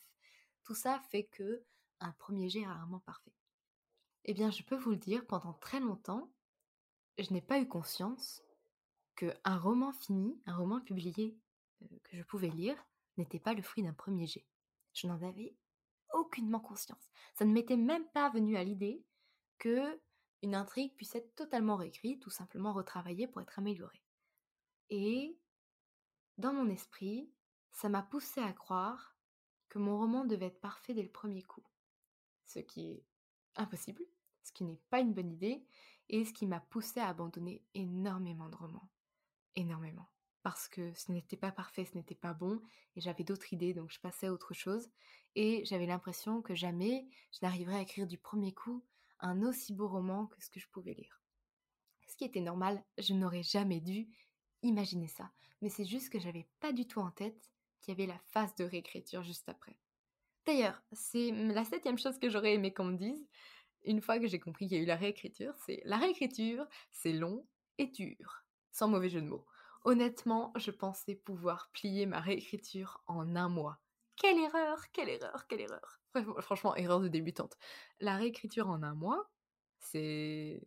Tout 0.64 0.74
ça 0.74 1.00
fait 1.12 1.28
que 1.30 1.62
un 2.00 2.10
premier 2.18 2.48
jet 2.48 2.62
est 2.62 2.66
rarement 2.66 2.98
parfait. 3.06 3.36
Eh 4.24 4.34
bien, 4.34 4.50
je 4.50 4.64
peux 4.64 4.76
vous 4.76 4.90
le 4.90 4.96
dire, 4.96 5.24
pendant 5.28 5.52
très 5.52 5.78
longtemps, 5.78 6.28
je 7.18 7.32
n'ai 7.32 7.40
pas 7.40 7.60
eu 7.60 7.68
conscience 7.68 8.42
que 9.14 9.32
un 9.44 9.58
roman 9.58 9.92
fini, 9.92 10.40
un 10.46 10.56
roman 10.56 10.80
publié 10.80 11.38
que 12.04 12.16
je 12.16 12.22
pouvais 12.22 12.48
lire 12.48 12.76
n'était 13.16 13.40
pas 13.40 13.54
le 13.54 13.62
fruit 13.62 13.82
d'un 13.82 13.92
premier 13.92 14.26
jet. 14.26 14.46
Je 14.92 15.06
n'en 15.06 15.20
avais 15.22 15.54
aucunement 16.12 16.60
conscience. 16.60 17.10
Ça 17.34 17.44
ne 17.44 17.52
m'était 17.52 17.76
même 17.76 18.06
pas 18.12 18.30
venu 18.30 18.56
à 18.56 18.64
l'idée 18.64 19.04
que 19.58 20.00
une 20.42 20.54
intrigue 20.54 20.96
puisse 20.96 21.14
être 21.14 21.34
totalement 21.34 21.76
réécrite 21.76 22.26
ou 22.26 22.30
simplement 22.30 22.72
retravaillée 22.72 23.28
pour 23.28 23.42
être 23.42 23.58
améliorée. 23.58 24.02
Et 24.88 25.38
dans 26.38 26.52
mon 26.52 26.68
esprit, 26.68 27.30
ça 27.72 27.88
m'a 27.88 28.02
poussé 28.02 28.40
à 28.40 28.52
croire 28.52 29.16
que 29.68 29.78
mon 29.78 29.98
roman 29.98 30.24
devait 30.24 30.46
être 30.46 30.60
parfait 30.60 30.94
dès 30.94 31.02
le 31.02 31.10
premier 31.10 31.42
coup. 31.42 31.62
Ce 32.46 32.58
qui 32.58 32.90
est 32.90 33.04
impossible, 33.56 34.02
ce 34.42 34.52
qui 34.52 34.64
n'est 34.64 34.80
pas 34.88 35.00
une 35.00 35.12
bonne 35.12 35.30
idée, 35.30 35.64
et 36.08 36.24
ce 36.24 36.32
qui 36.32 36.46
m'a 36.46 36.60
poussé 36.60 36.98
à 36.98 37.08
abandonner 37.08 37.62
énormément 37.74 38.48
de 38.48 38.56
romans. 38.56 38.88
Énormément 39.54 40.08
parce 40.42 40.68
que 40.68 40.92
ce 40.94 41.12
n'était 41.12 41.36
pas 41.36 41.52
parfait, 41.52 41.84
ce 41.84 41.96
n'était 41.96 42.14
pas 42.14 42.32
bon, 42.32 42.60
et 42.96 43.00
j'avais 43.00 43.24
d'autres 43.24 43.52
idées, 43.52 43.74
donc 43.74 43.90
je 43.90 44.00
passais 44.00 44.26
à 44.26 44.32
autre 44.32 44.54
chose, 44.54 44.90
et 45.34 45.64
j'avais 45.64 45.86
l'impression 45.86 46.42
que 46.42 46.54
jamais 46.54 47.06
je 47.32 47.38
n'arriverais 47.42 47.76
à 47.76 47.82
écrire 47.82 48.06
du 48.06 48.18
premier 48.18 48.52
coup 48.52 48.84
un 49.20 49.42
aussi 49.42 49.74
beau 49.74 49.88
roman 49.88 50.26
que 50.26 50.42
ce 50.42 50.50
que 50.50 50.60
je 50.60 50.68
pouvais 50.68 50.94
lire. 50.94 51.20
Ce 52.06 52.16
qui 52.16 52.24
était 52.24 52.40
normal, 52.40 52.82
je 52.98 53.14
n'aurais 53.14 53.42
jamais 53.42 53.80
dû 53.80 54.08
imaginer 54.62 55.08
ça, 55.08 55.30
mais 55.62 55.68
c'est 55.68 55.84
juste 55.84 56.10
que 56.10 56.18
j'avais 56.18 56.48
pas 56.60 56.72
du 56.72 56.86
tout 56.86 57.00
en 57.00 57.10
tête 57.10 57.50
qu'il 57.80 57.92
y 57.92 57.96
avait 57.96 58.12
la 58.12 58.18
phase 58.26 58.54
de 58.56 58.64
réécriture 58.64 59.22
juste 59.22 59.48
après. 59.48 59.78
D'ailleurs, 60.46 60.82
c'est 60.92 61.30
la 61.30 61.64
septième 61.64 61.98
chose 61.98 62.18
que 62.18 62.30
j'aurais 62.30 62.54
aimé 62.54 62.72
qu'on 62.72 62.84
me 62.84 62.96
dise, 62.96 63.28
une 63.84 64.00
fois 64.00 64.18
que 64.18 64.26
j'ai 64.26 64.40
compris 64.40 64.66
qu'il 64.66 64.76
y 64.76 64.80
a 64.80 64.82
eu 64.82 64.86
la 64.86 64.96
réécriture, 64.96 65.54
c'est 65.66 65.82
la 65.84 65.96
réécriture, 65.96 66.66
c'est 66.90 67.12
long 67.12 67.46
et 67.78 67.86
dur, 67.86 68.44
sans 68.72 68.88
mauvais 68.88 69.08
jeu 69.08 69.22
de 69.22 69.28
mots. 69.28 69.46
Honnêtement, 69.82 70.52
je 70.56 70.70
pensais 70.70 71.14
pouvoir 71.14 71.70
plier 71.72 72.06
ma 72.06 72.20
réécriture 72.20 73.02
en 73.06 73.34
un 73.36 73.48
mois. 73.48 73.78
Quelle 74.16 74.38
erreur, 74.38 74.90
quelle 74.92 75.08
erreur, 75.08 75.46
quelle 75.46 75.62
erreur. 75.62 76.00
Franchement, 76.40 76.76
erreur 76.76 77.00
de 77.00 77.08
débutante. 77.08 77.56
La 78.00 78.16
réécriture 78.16 78.68
en 78.68 78.82
un 78.82 78.94
mois, 78.94 79.30
c'est 79.78 80.60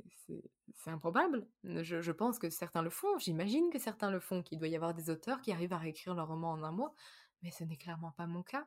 improbable. 0.87 1.47
Je, 1.63 2.11
pense 2.11 2.39
que 2.39 2.49
certains 2.49 2.81
le 2.81 2.89
font, 2.89 3.17
j'imagine 3.19 3.69
que 3.69 3.77
certains 3.77 4.09
le 4.09 4.19
font, 4.19 4.41
qu'il 4.41 4.57
doit 4.57 4.67
y 4.67 4.75
avoir 4.75 4.95
des 4.95 5.09
auteurs 5.09 5.41
qui 5.41 5.51
arrivent 5.51 5.73
à 5.73 5.77
réécrire 5.77 6.15
leur 6.15 6.27
roman 6.27 6.51
en 6.51 6.63
un 6.63 6.71
mois, 6.71 6.93
mais 7.43 7.51
ce 7.51 7.63
n'est 7.63 7.77
clairement 7.77 8.11
pas 8.11 8.25
mon 8.25 8.41
cas. 8.41 8.65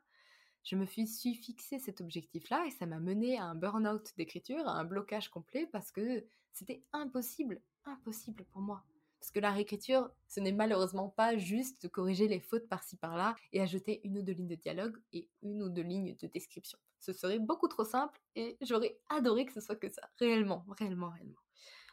Je 0.62 0.76
me 0.76 0.85
suis, 0.85 1.06
suis 1.06 1.35
fixé 1.35 1.78
cet 1.78 2.00
objectif-là 2.00 2.64
et 2.66 2.70
ça 2.70 2.87
m'a 2.87 3.00
mené 3.00 3.38
à 3.38 3.44
un 3.44 3.54
burn-out 3.54 4.12
d'écriture, 4.16 4.66
à 4.68 4.72
un 4.72 4.85
blocage 4.85 5.28
complet 5.28 5.66
parce 5.66 5.92
que 5.92 6.24
c'était 6.52 6.82
impossible, 6.92 7.61
impossible 7.85 8.44
pour 8.44 8.62
moi. 8.62 8.85
Parce 9.18 9.31
que 9.31 9.40
la 9.40 9.50
réécriture, 9.50 10.11
ce 10.29 10.40
n'est 10.40 10.52
malheureusement 10.52 11.09
pas 11.09 11.37
juste 11.37 11.83
de 11.83 11.88
corriger 11.88 12.29
les 12.29 12.40
fautes 12.40 12.68
par-ci 12.68 12.96
par-là 12.96 13.35
et 13.52 13.61
ajouter 13.61 14.00
une 14.05 14.18
ou 14.18 14.22
deux 14.22 14.33
lignes 14.33 14.48
de 14.48 14.55
dialogue 14.55 14.96
et 15.12 15.29
une 15.42 15.62
ou 15.62 15.68
deux 15.68 15.83
lignes 15.83 16.16
de 16.16 16.26
description. 16.26 16.79
Ce 17.00 17.12
serait 17.12 17.38
beaucoup 17.38 17.68
trop 17.68 17.85
simple 17.85 18.20
et 18.35 18.57
j'aurais 18.61 18.98
adoré 19.09 19.46
que 19.46 19.52
ce 19.52 19.61
soit 19.61 19.76
que 19.76 19.88
ça. 19.88 20.02
Réellement, 20.18 20.64
réellement, 20.79 21.11
réellement. 21.11 21.40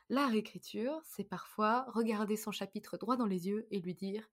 La 0.09 0.27
réécriture, 0.27 1.01
c'est 1.05 1.23
parfois 1.23 1.86
regarder 1.89 2.36
son 2.36 2.51
chapitre 2.51 2.97
droit 2.97 3.15
dans 3.15 3.25
les 3.25 3.47
yeux 3.47 3.67
et 3.71 3.79
lui 3.79 3.95
dire 3.95 4.29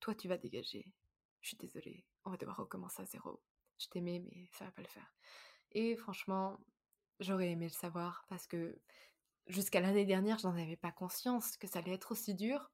Toi, 0.00 0.14
tu 0.14 0.28
vas 0.28 0.36
dégager. 0.36 0.92
Je 1.40 1.48
suis 1.48 1.56
désolée, 1.56 2.04
on 2.24 2.30
va 2.30 2.36
devoir 2.36 2.58
recommencer 2.58 3.02
à 3.02 3.06
zéro. 3.06 3.40
Je 3.78 3.88
t'aimais, 3.88 4.20
mais 4.20 4.46
ça 4.52 4.66
va 4.66 4.70
pas 4.72 4.82
le 4.82 4.88
faire. 4.88 5.14
Et 5.72 5.96
franchement, 5.96 6.60
j'aurais 7.18 7.50
aimé 7.50 7.66
le 7.66 7.72
savoir 7.72 8.24
parce 8.28 8.46
que 8.46 8.78
jusqu'à 9.50 9.80
l'année 9.80 10.04
dernière, 10.04 10.38
je 10.38 10.46
n'en 10.46 10.54
avais 10.54 10.76
pas 10.76 10.92
conscience 10.92 11.56
que 11.56 11.66
ça 11.66 11.80
allait 11.80 11.94
être 11.94 12.12
aussi 12.12 12.34
dur. 12.34 12.70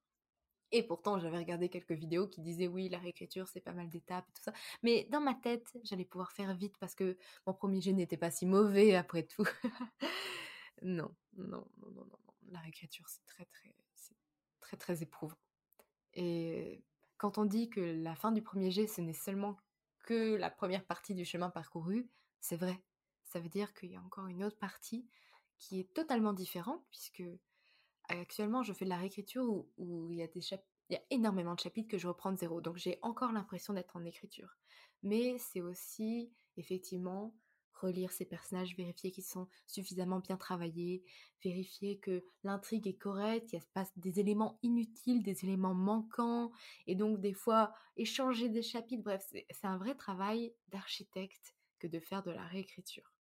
Et 0.73 0.83
pourtant, 0.83 1.19
j'avais 1.19 1.39
regardé 1.39 1.69
quelques 1.69 1.93
vidéos 1.93 2.27
qui 2.27 2.41
disaient 2.41 2.67
oui, 2.67 2.89
la 2.89 2.99
réécriture, 2.99 3.47
c'est 3.49 3.61
pas 3.61 3.73
mal 3.73 3.89
d'étapes 3.89 4.29
et 4.29 4.33
tout 4.33 4.43
ça. 4.43 4.53
Mais 4.83 5.05
dans 5.11 5.21
ma 5.21 5.35
tête, 5.35 5.79
j'allais 5.85 6.05
pouvoir 6.05 6.33
faire 6.33 6.55
vite 6.57 6.77
parce 6.79 6.95
que 6.95 7.17
mon 7.47 7.55
premier 7.55 7.81
jet 7.81 7.93
n'était 7.93 8.17
pas 8.17 8.31
si 8.31 8.47
mauvais 8.47 8.95
après 8.97 9.23
tout. 9.23 9.47
non, 10.83 11.15
non, 11.37 11.67
non, 11.79 11.91
non, 11.93 12.05
non, 12.05 12.19
La 12.51 12.59
réécriture, 12.59 13.09
c'est 13.09 13.25
très, 13.27 13.45
très, 13.47 13.75
très, 14.61 14.77
très 14.77 15.03
éprouvant. 15.03 15.39
Et 16.15 16.83
quand 17.17 17.39
on 17.39 17.45
dit 17.45 17.71
que 17.71 17.81
la 17.81 18.17
fin 18.17 18.33
du 18.33 18.43
premier 18.43 18.71
jet, 18.71 18.89
ce 18.89 19.01
n'est 19.01 19.13
seulement 19.13 19.57
que 20.05 20.35
la 20.35 20.51
première 20.51 20.85
partie 20.85 21.15
du 21.15 21.25
chemin 21.25 21.51
parcouru, 21.51 22.09
c'est 22.41 22.57
vrai. 22.57 22.83
Ça 23.25 23.39
veut 23.39 23.49
dire 23.49 23.73
qu'il 23.75 23.91
y 23.91 23.97
a 23.97 24.03
encore 24.03 24.27
une 24.27 24.43
autre 24.43 24.59
partie 24.59 25.07
qui 25.59 25.81
est 25.81 25.93
totalement 25.95 26.33
différente, 26.33 26.85
puisque 26.91 27.25
actuellement 28.09 28.63
je 28.63 28.73
fais 28.73 28.85
de 28.85 28.91
la 28.91 28.99
réécriture 28.99 29.45
où, 29.77 30.11
il, 30.11 30.19
y 30.19 30.23
a 30.23 30.29
des 30.29 30.41
y 30.91 30.99
énormément 31.11 31.55
de 31.55 31.61
chapitres 31.61 31.89
que 31.89 31.99
je 31.99 32.09
reprends 32.09 32.33
de 32.33 32.39
zéro, 32.39 32.61
donc 32.61 32.77
j'ai 32.77 32.99
encore 33.03 33.33
l'impression 33.33 33.73
d'être 33.73 33.97
en 33.97 34.05
écriture. 34.05 34.57
Mais 35.03 35.37
c'est 35.39 35.61
aussi 35.61 36.33
effectivement 36.57 37.35
relire 37.81 38.11
ces 38.11 38.25
personnages, 38.25 38.77
vérifier 38.77 39.11
qu'ils 39.11 39.25
sont 39.25 39.49
suffisamment 39.67 40.21
bien 40.21 40.37
travaillés, 40.37 41.05
vérifier 41.45 41.99
que 41.99 42.25
l'intrigue 42.43 42.87
est 42.87 42.97
correcte, 42.97 43.51
qu'il 43.51 43.59
n'y 43.59 43.83
a 43.83 43.87
des 43.97 44.21
éléments 44.21 44.59
inutiles, 44.63 45.23
des 45.23 45.45
éléments 45.45 45.75
manquants, 45.75 46.53
et 46.87 46.95
donc 46.95 47.21
des 47.21 47.35
fois 47.35 47.75
échanger 47.97 48.49
des 48.49 48.63
chapitres. 48.63 49.03
Bref, 49.03 49.27
c'est 49.31 49.67
un 49.67 49.79
vrai 49.79 49.95
travail 49.95 50.55
d'architecte 50.69 51.55
que 51.79 51.87
de 51.87 52.01
faire 52.01 52.23
de 52.23 52.31
la 52.31 52.47
réécriture. 52.47 53.16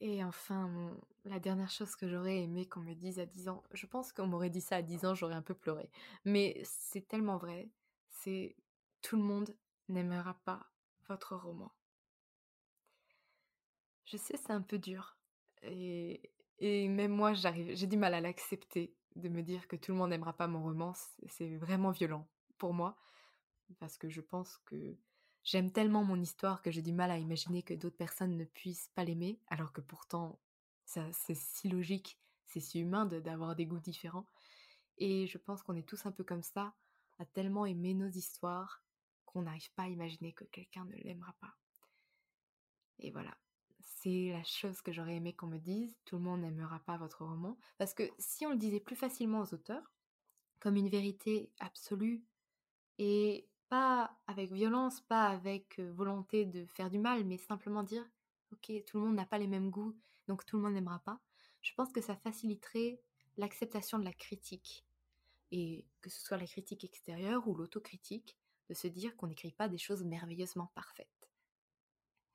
Et 0.00 0.22
enfin, 0.24 0.96
la 1.24 1.38
dernière 1.38 1.70
chose 1.70 1.96
que 1.96 2.08
j'aurais 2.08 2.42
aimé 2.42 2.66
qu'on 2.66 2.80
me 2.80 2.94
dise 2.94 3.18
à 3.18 3.26
10 3.26 3.48
ans, 3.48 3.62
je 3.72 3.86
pense 3.86 4.12
qu'on 4.12 4.26
m'aurait 4.26 4.50
dit 4.50 4.60
ça 4.60 4.76
à 4.76 4.82
10 4.82 5.04
ans, 5.06 5.14
j'aurais 5.14 5.34
un 5.34 5.42
peu 5.42 5.54
pleuré. 5.54 5.88
Mais 6.24 6.60
c'est 6.64 7.06
tellement 7.06 7.36
vrai, 7.36 7.70
c'est 8.08 8.56
tout 9.02 9.16
le 9.16 9.22
monde 9.22 9.56
n'aimera 9.88 10.34
pas 10.44 10.66
votre 11.08 11.36
roman. 11.36 11.72
Je 14.04 14.16
sais, 14.16 14.36
c'est 14.36 14.52
un 14.52 14.62
peu 14.62 14.78
dur. 14.78 15.16
Et, 15.62 16.30
même 16.60 17.12
moi, 17.12 17.32
j'ai 17.34 17.86
du 17.86 17.96
mal 17.96 18.14
à 18.14 18.20
l'accepter, 18.20 18.94
de 19.16 19.28
me 19.28 19.42
dire 19.42 19.68
que 19.68 19.76
tout 19.76 19.92
le 19.92 19.98
monde 19.98 20.10
n'aimera 20.10 20.32
pas 20.32 20.46
mon 20.46 20.62
roman. 20.62 20.92
C'est 21.28 21.56
vraiment 21.56 21.90
violent 21.90 22.28
pour 22.58 22.74
moi, 22.74 22.96
parce 23.80 23.96
que 23.96 24.08
je 24.08 24.20
pense 24.20 24.58
que 24.66 24.96
J'aime 25.44 25.70
tellement 25.70 26.04
mon 26.04 26.18
histoire 26.20 26.62
que 26.62 26.70
j'ai 26.70 26.80
du 26.80 26.92
mal 26.92 27.10
à 27.10 27.18
imaginer 27.18 27.62
que 27.62 27.74
d'autres 27.74 27.96
personnes 27.96 28.36
ne 28.36 28.44
puissent 28.44 28.90
pas 28.94 29.04
l'aimer, 29.04 29.38
alors 29.48 29.72
que 29.72 29.82
pourtant, 29.82 30.40
ça, 30.86 31.06
c'est 31.12 31.36
si 31.36 31.68
logique, 31.68 32.18
c'est 32.46 32.60
si 32.60 32.80
humain 32.80 33.04
d'avoir 33.04 33.54
des 33.54 33.66
goûts 33.66 33.78
différents. 33.78 34.26
Et 34.96 35.26
je 35.26 35.36
pense 35.36 35.62
qu'on 35.62 35.76
est 35.76 35.86
tous 35.86 36.06
un 36.06 36.12
peu 36.12 36.24
comme 36.24 36.42
ça, 36.42 36.74
à 37.18 37.26
tellement 37.26 37.66
aimer 37.66 37.92
nos 37.92 38.08
histoires 38.08 38.82
qu'on 39.26 39.42
n'arrive 39.42 39.70
pas 39.74 39.84
à 39.84 39.88
imaginer 39.88 40.32
que 40.32 40.44
quelqu'un 40.44 40.86
ne 40.86 40.96
l'aimera 40.96 41.34
pas. 41.40 41.54
Et 43.00 43.10
voilà, 43.10 43.36
c'est 43.80 44.30
la 44.32 44.44
chose 44.44 44.80
que 44.80 44.92
j'aurais 44.92 45.16
aimé 45.16 45.34
qu'on 45.34 45.46
me 45.46 45.58
dise, 45.58 45.94
tout 46.06 46.16
le 46.16 46.22
monde 46.22 46.40
n'aimera 46.40 46.80
pas 46.80 46.96
votre 46.96 47.24
roman, 47.24 47.58
parce 47.76 47.92
que 47.92 48.04
si 48.18 48.46
on 48.46 48.50
le 48.50 48.56
disait 48.56 48.80
plus 48.80 48.96
facilement 48.96 49.42
aux 49.42 49.52
auteurs, 49.52 49.92
comme 50.58 50.76
une 50.76 50.88
vérité 50.88 51.52
absolue 51.58 52.24
et 52.98 53.46
pas 53.74 54.16
avec 54.28 54.52
violence, 54.52 55.00
pas 55.00 55.26
avec 55.26 55.80
volonté 55.80 56.44
de 56.44 56.64
faire 56.66 56.90
du 56.90 57.00
mal, 57.00 57.24
mais 57.24 57.38
simplement 57.38 57.82
dire 57.82 58.08
ok, 58.52 58.70
tout 58.86 58.98
le 58.98 59.06
monde 59.06 59.16
n'a 59.16 59.26
pas 59.26 59.36
les 59.36 59.48
mêmes 59.48 59.68
goûts, 59.68 59.96
donc 60.28 60.46
tout 60.46 60.56
le 60.56 60.62
monde 60.62 60.74
n'aimera 60.74 61.00
pas. 61.00 61.18
Je 61.60 61.74
pense 61.74 61.90
que 61.90 62.00
ça 62.00 62.14
faciliterait 62.14 63.00
l'acceptation 63.36 63.98
de 63.98 64.04
la 64.04 64.12
critique. 64.12 64.86
Et 65.50 65.88
que 66.02 66.08
ce 66.08 66.20
soit 66.20 66.36
la 66.36 66.46
critique 66.46 66.84
extérieure 66.84 67.48
ou 67.48 67.56
l'autocritique, 67.56 68.38
de 68.68 68.74
se 68.74 68.86
dire 68.86 69.16
qu'on 69.16 69.26
n'écrit 69.26 69.50
pas 69.50 69.68
des 69.68 69.78
choses 69.78 70.04
merveilleusement 70.04 70.70
parfaites. 70.76 71.28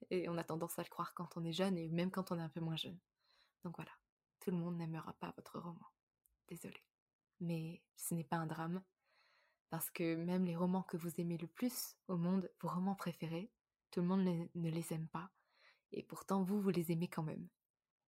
Et 0.10 0.28
on 0.28 0.38
a 0.38 0.44
tendance 0.44 0.78
à 0.78 0.84
le 0.84 0.90
croire 0.90 1.14
quand 1.14 1.38
on 1.38 1.46
est 1.46 1.54
jeune 1.54 1.78
et 1.78 1.88
même 1.88 2.12
quand 2.12 2.34
on 2.34 2.40
est 2.40 2.44
un 2.44 2.50
peu 2.50 2.60
moins 2.60 2.76
jeune. 2.76 3.00
Donc 3.64 3.78
voilà, 3.78 3.92
tout 4.42 4.52
le 4.52 4.58
monde 4.58 4.76
n'aimera 4.76 5.14
pas 5.14 5.32
votre 5.38 5.58
roman. 5.58 5.88
Désolé. 6.50 6.84
Mais 7.40 7.82
ce 7.96 8.14
n'est 8.14 8.26
pas 8.26 8.36
un 8.36 8.46
drame, 8.46 8.84
parce 9.70 9.90
que 9.92 10.16
même 10.16 10.46
les 10.46 10.56
romans 10.56 10.84
que 10.84 10.98
vous 10.98 11.20
aimez 11.20 11.38
le 11.38 11.48
plus 11.48 11.96
au 12.08 12.18
monde, 12.18 12.50
vos 12.62 12.70
romans 12.70 12.96
préférés, 12.96 13.52
tout 13.92 14.02
le 14.02 14.08
monde 14.08 14.24
ne 14.24 14.70
les 14.70 14.94
aime 14.94 15.08
pas. 15.08 15.32
Et 15.92 16.04
pourtant, 16.04 16.44
vous, 16.44 16.62
vous 16.62 16.70
les 16.70 16.92
aimez 16.92 17.08
quand 17.08 17.24
même. 17.24 17.48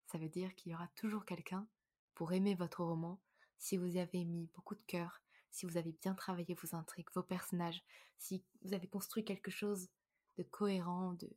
Ça 0.07 0.18
veut 0.18 0.29
dire 0.29 0.55
qu'il 0.55 0.73
y 0.73 0.75
aura 0.75 0.88
toujours 0.96 1.25
quelqu'un 1.25 1.66
pour 2.14 2.33
aimer 2.33 2.55
votre 2.55 2.85
roman 2.85 3.20
si 3.59 3.77
vous 3.77 3.87
y 3.87 3.99
avez 3.99 4.25
mis 4.25 4.46
beaucoup 4.55 4.75
de 4.75 4.83
cœur, 4.87 5.23
si 5.51 5.66
vous 5.66 5.77
avez 5.77 5.92
bien 5.92 6.14
travaillé 6.14 6.55
vos 6.55 6.75
intrigues, 6.75 7.11
vos 7.14 7.23
personnages, 7.23 7.83
si 8.18 8.42
vous 8.62 8.75
avez 8.75 8.88
construit 8.88 9.25
quelque 9.25 9.51
chose 9.51 9.88
de 10.37 10.42
cohérent, 10.42 11.12
de, 11.14 11.31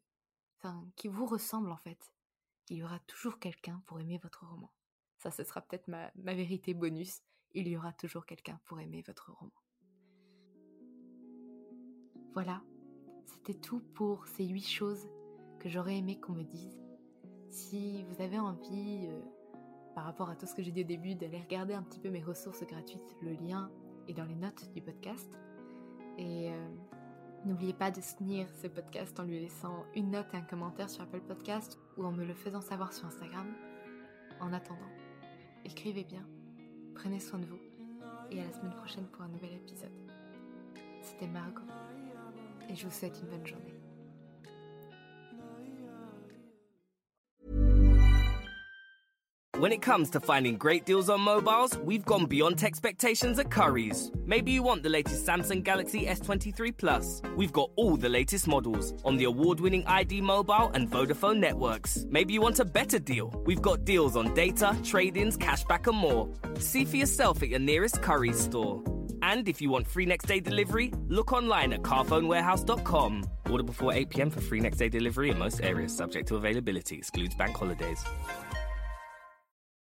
enfin, 0.58 0.90
qui 0.96 1.08
vous 1.08 1.26
ressemble 1.26 1.72
en 1.72 1.78
fait. 1.78 2.14
Il 2.70 2.78
y 2.78 2.84
aura 2.84 3.00
toujours 3.02 3.40
quelqu'un 3.40 3.84
pour 3.86 4.00
aimer 4.00 4.20
votre 4.24 4.46
roman. 4.46 4.72
Ça, 5.18 5.32
ce 5.32 5.44
sera 5.44 5.62
peut-être 5.62 5.88
ma 5.88 6.12
vérité 6.16 6.74
bonus. 6.74 7.22
Il 7.52 7.68
y 7.68 7.78
aura 7.78 7.94
toujours 7.94 8.26
quelqu'un 8.26 8.60
pour 8.66 8.80
aimer 8.80 9.04
votre 9.06 9.32
roman. 9.32 9.63
Voilà, 12.34 12.62
c'était 13.26 13.54
tout 13.54 13.82
pour 13.94 14.28
ces 14.28 14.46
huit 14.46 14.68
choses 14.68 15.08
que 15.60 15.70
j'aurais 15.70 15.98
aimé 15.98 16.20
qu'on 16.20 16.34
me 16.34 16.44
dise. 16.44 16.82
Si 17.50 18.04
vous 18.06 18.22
avez 18.24 18.40
envie, 18.40 19.08
euh, 19.08 19.22
par 19.94 20.06
rapport 20.06 20.32
à 20.32 20.36
tout 20.36 20.48
ce 20.48 20.56
que 20.56 20.64
j'ai 20.64 20.72
dit 20.72 20.82
au 20.82 20.88
début, 20.88 21.14
d'aller 21.14 21.40
regarder 21.40 21.76
un 21.76 21.84
petit 21.84 22.00
peu 22.00 22.10
mes 22.10 22.24
ressources 22.24 22.66
gratuites, 22.66 23.16
le 23.22 23.34
lien 23.34 23.70
est 24.08 24.14
dans 24.14 24.26
les 24.26 24.36
notes 24.36 24.72
du 24.74 24.82
podcast. 24.82 25.32
Et 26.18 26.52
euh, 26.52 26.70
n'oubliez 27.46 27.74
pas 27.74 27.92
de 27.92 28.02
soutenir 28.02 28.48
ce 28.62 28.68
podcast 28.68 29.20
en 29.20 29.24
lui 29.24 29.40
laissant 29.40 29.84
une 29.96 30.10
note 30.10 30.34
et 30.34 30.38
un 30.38 30.42
commentaire 30.42 30.90
sur 30.90 31.04
Apple 31.04 31.22
Podcast 31.22 31.78
ou 31.98 32.06
en 32.06 32.12
me 32.12 32.26
le 32.26 32.34
faisant 32.34 32.62
savoir 32.62 32.94
sur 32.94 33.06
Instagram. 33.06 33.46
En 34.42 34.52
attendant, 34.54 34.80
écrivez 35.66 36.04
bien, 36.04 36.26
prenez 36.96 37.20
soin 37.20 37.38
de 37.38 37.46
vous 37.46 37.60
et 38.32 38.42
à 38.42 38.46
la 38.46 38.54
semaine 38.54 38.74
prochaine 38.74 39.06
pour 39.06 39.22
un 39.22 39.30
nouvel 39.30 39.54
épisode. 39.54 39.94
C'était 41.04 41.28
Margot 41.28 41.62
et 42.74 42.76
je 42.76 42.86
vous 42.86 42.92
souhaite 42.92 43.20
une 43.22 43.30
bonne 43.30 43.46
journée. 43.46 43.74
When 49.60 49.72
it 49.72 49.82
comes 49.82 50.10
to 50.10 50.20
finding 50.20 50.58
great 50.58 50.86
deals 50.86 51.10
on 51.10 51.22
mobiles, 51.22 51.78
we've 51.78 52.04
gone 52.04 52.26
beyond 52.26 52.62
expectations 52.64 53.40
at 53.40 53.50
Curry's. 53.50 54.12
Maybe 54.26 54.52
you 54.52 54.62
want 54.62 54.84
the 54.84 54.90
latest 54.90 55.26
Samsung 55.26 55.64
Galaxy 55.64 56.06
S23 56.06 56.76
Plus. 56.76 57.22
We've 57.38 57.54
got 57.54 57.70
all 57.78 57.96
the 57.96 58.10
latest 58.10 58.46
models 58.46 58.94
on 59.06 59.16
the 59.16 59.24
award-winning 59.24 59.86
ID 59.88 60.20
Mobile 60.20 60.70
and 60.74 60.92
Vodafone 60.92 61.40
networks. 61.40 62.06
Maybe 62.10 62.34
you 62.34 62.42
want 62.42 62.60
a 62.60 62.66
better 62.66 63.00
deal. 63.00 63.32
We've 63.46 63.62
got 63.62 63.86
deals 63.86 64.18
on 64.18 64.34
data, 64.34 64.76
trade-ins, 64.84 65.38
cashback 65.38 65.88
and 65.88 65.98
more. 65.98 66.28
See 66.60 66.84
for 66.84 66.98
yourself 66.98 67.42
at 67.42 67.48
your 67.48 67.60
nearest 67.60 68.02
Curry's 68.02 68.40
store. 68.40 68.84
And 69.24 69.48
if 69.48 69.62
you 69.62 69.70
want 69.70 69.88
free 69.88 70.06
next 70.06 70.26
day 70.26 70.42
delivery, 70.42 70.92
look 71.08 71.32
online 71.32 71.72
at 71.72 71.82
carphonewarehouse.com. 71.82 73.24
Order 73.50 73.64
before 73.64 73.94
8 73.94 74.10
pm 74.10 74.30
for 74.30 74.42
free 74.42 74.60
next 74.60 74.78
day 74.78 74.90
delivery 74.90 75.30
in 75.30 75.40
most 75.40 75.62
areas, 75.62 75.96
subject 75.96 76.28
to 76.28 76.36
availability, 76.36 76.98
excludes 76.98 77.34
bank 77.34 77.56
holidays. 77.56 78.04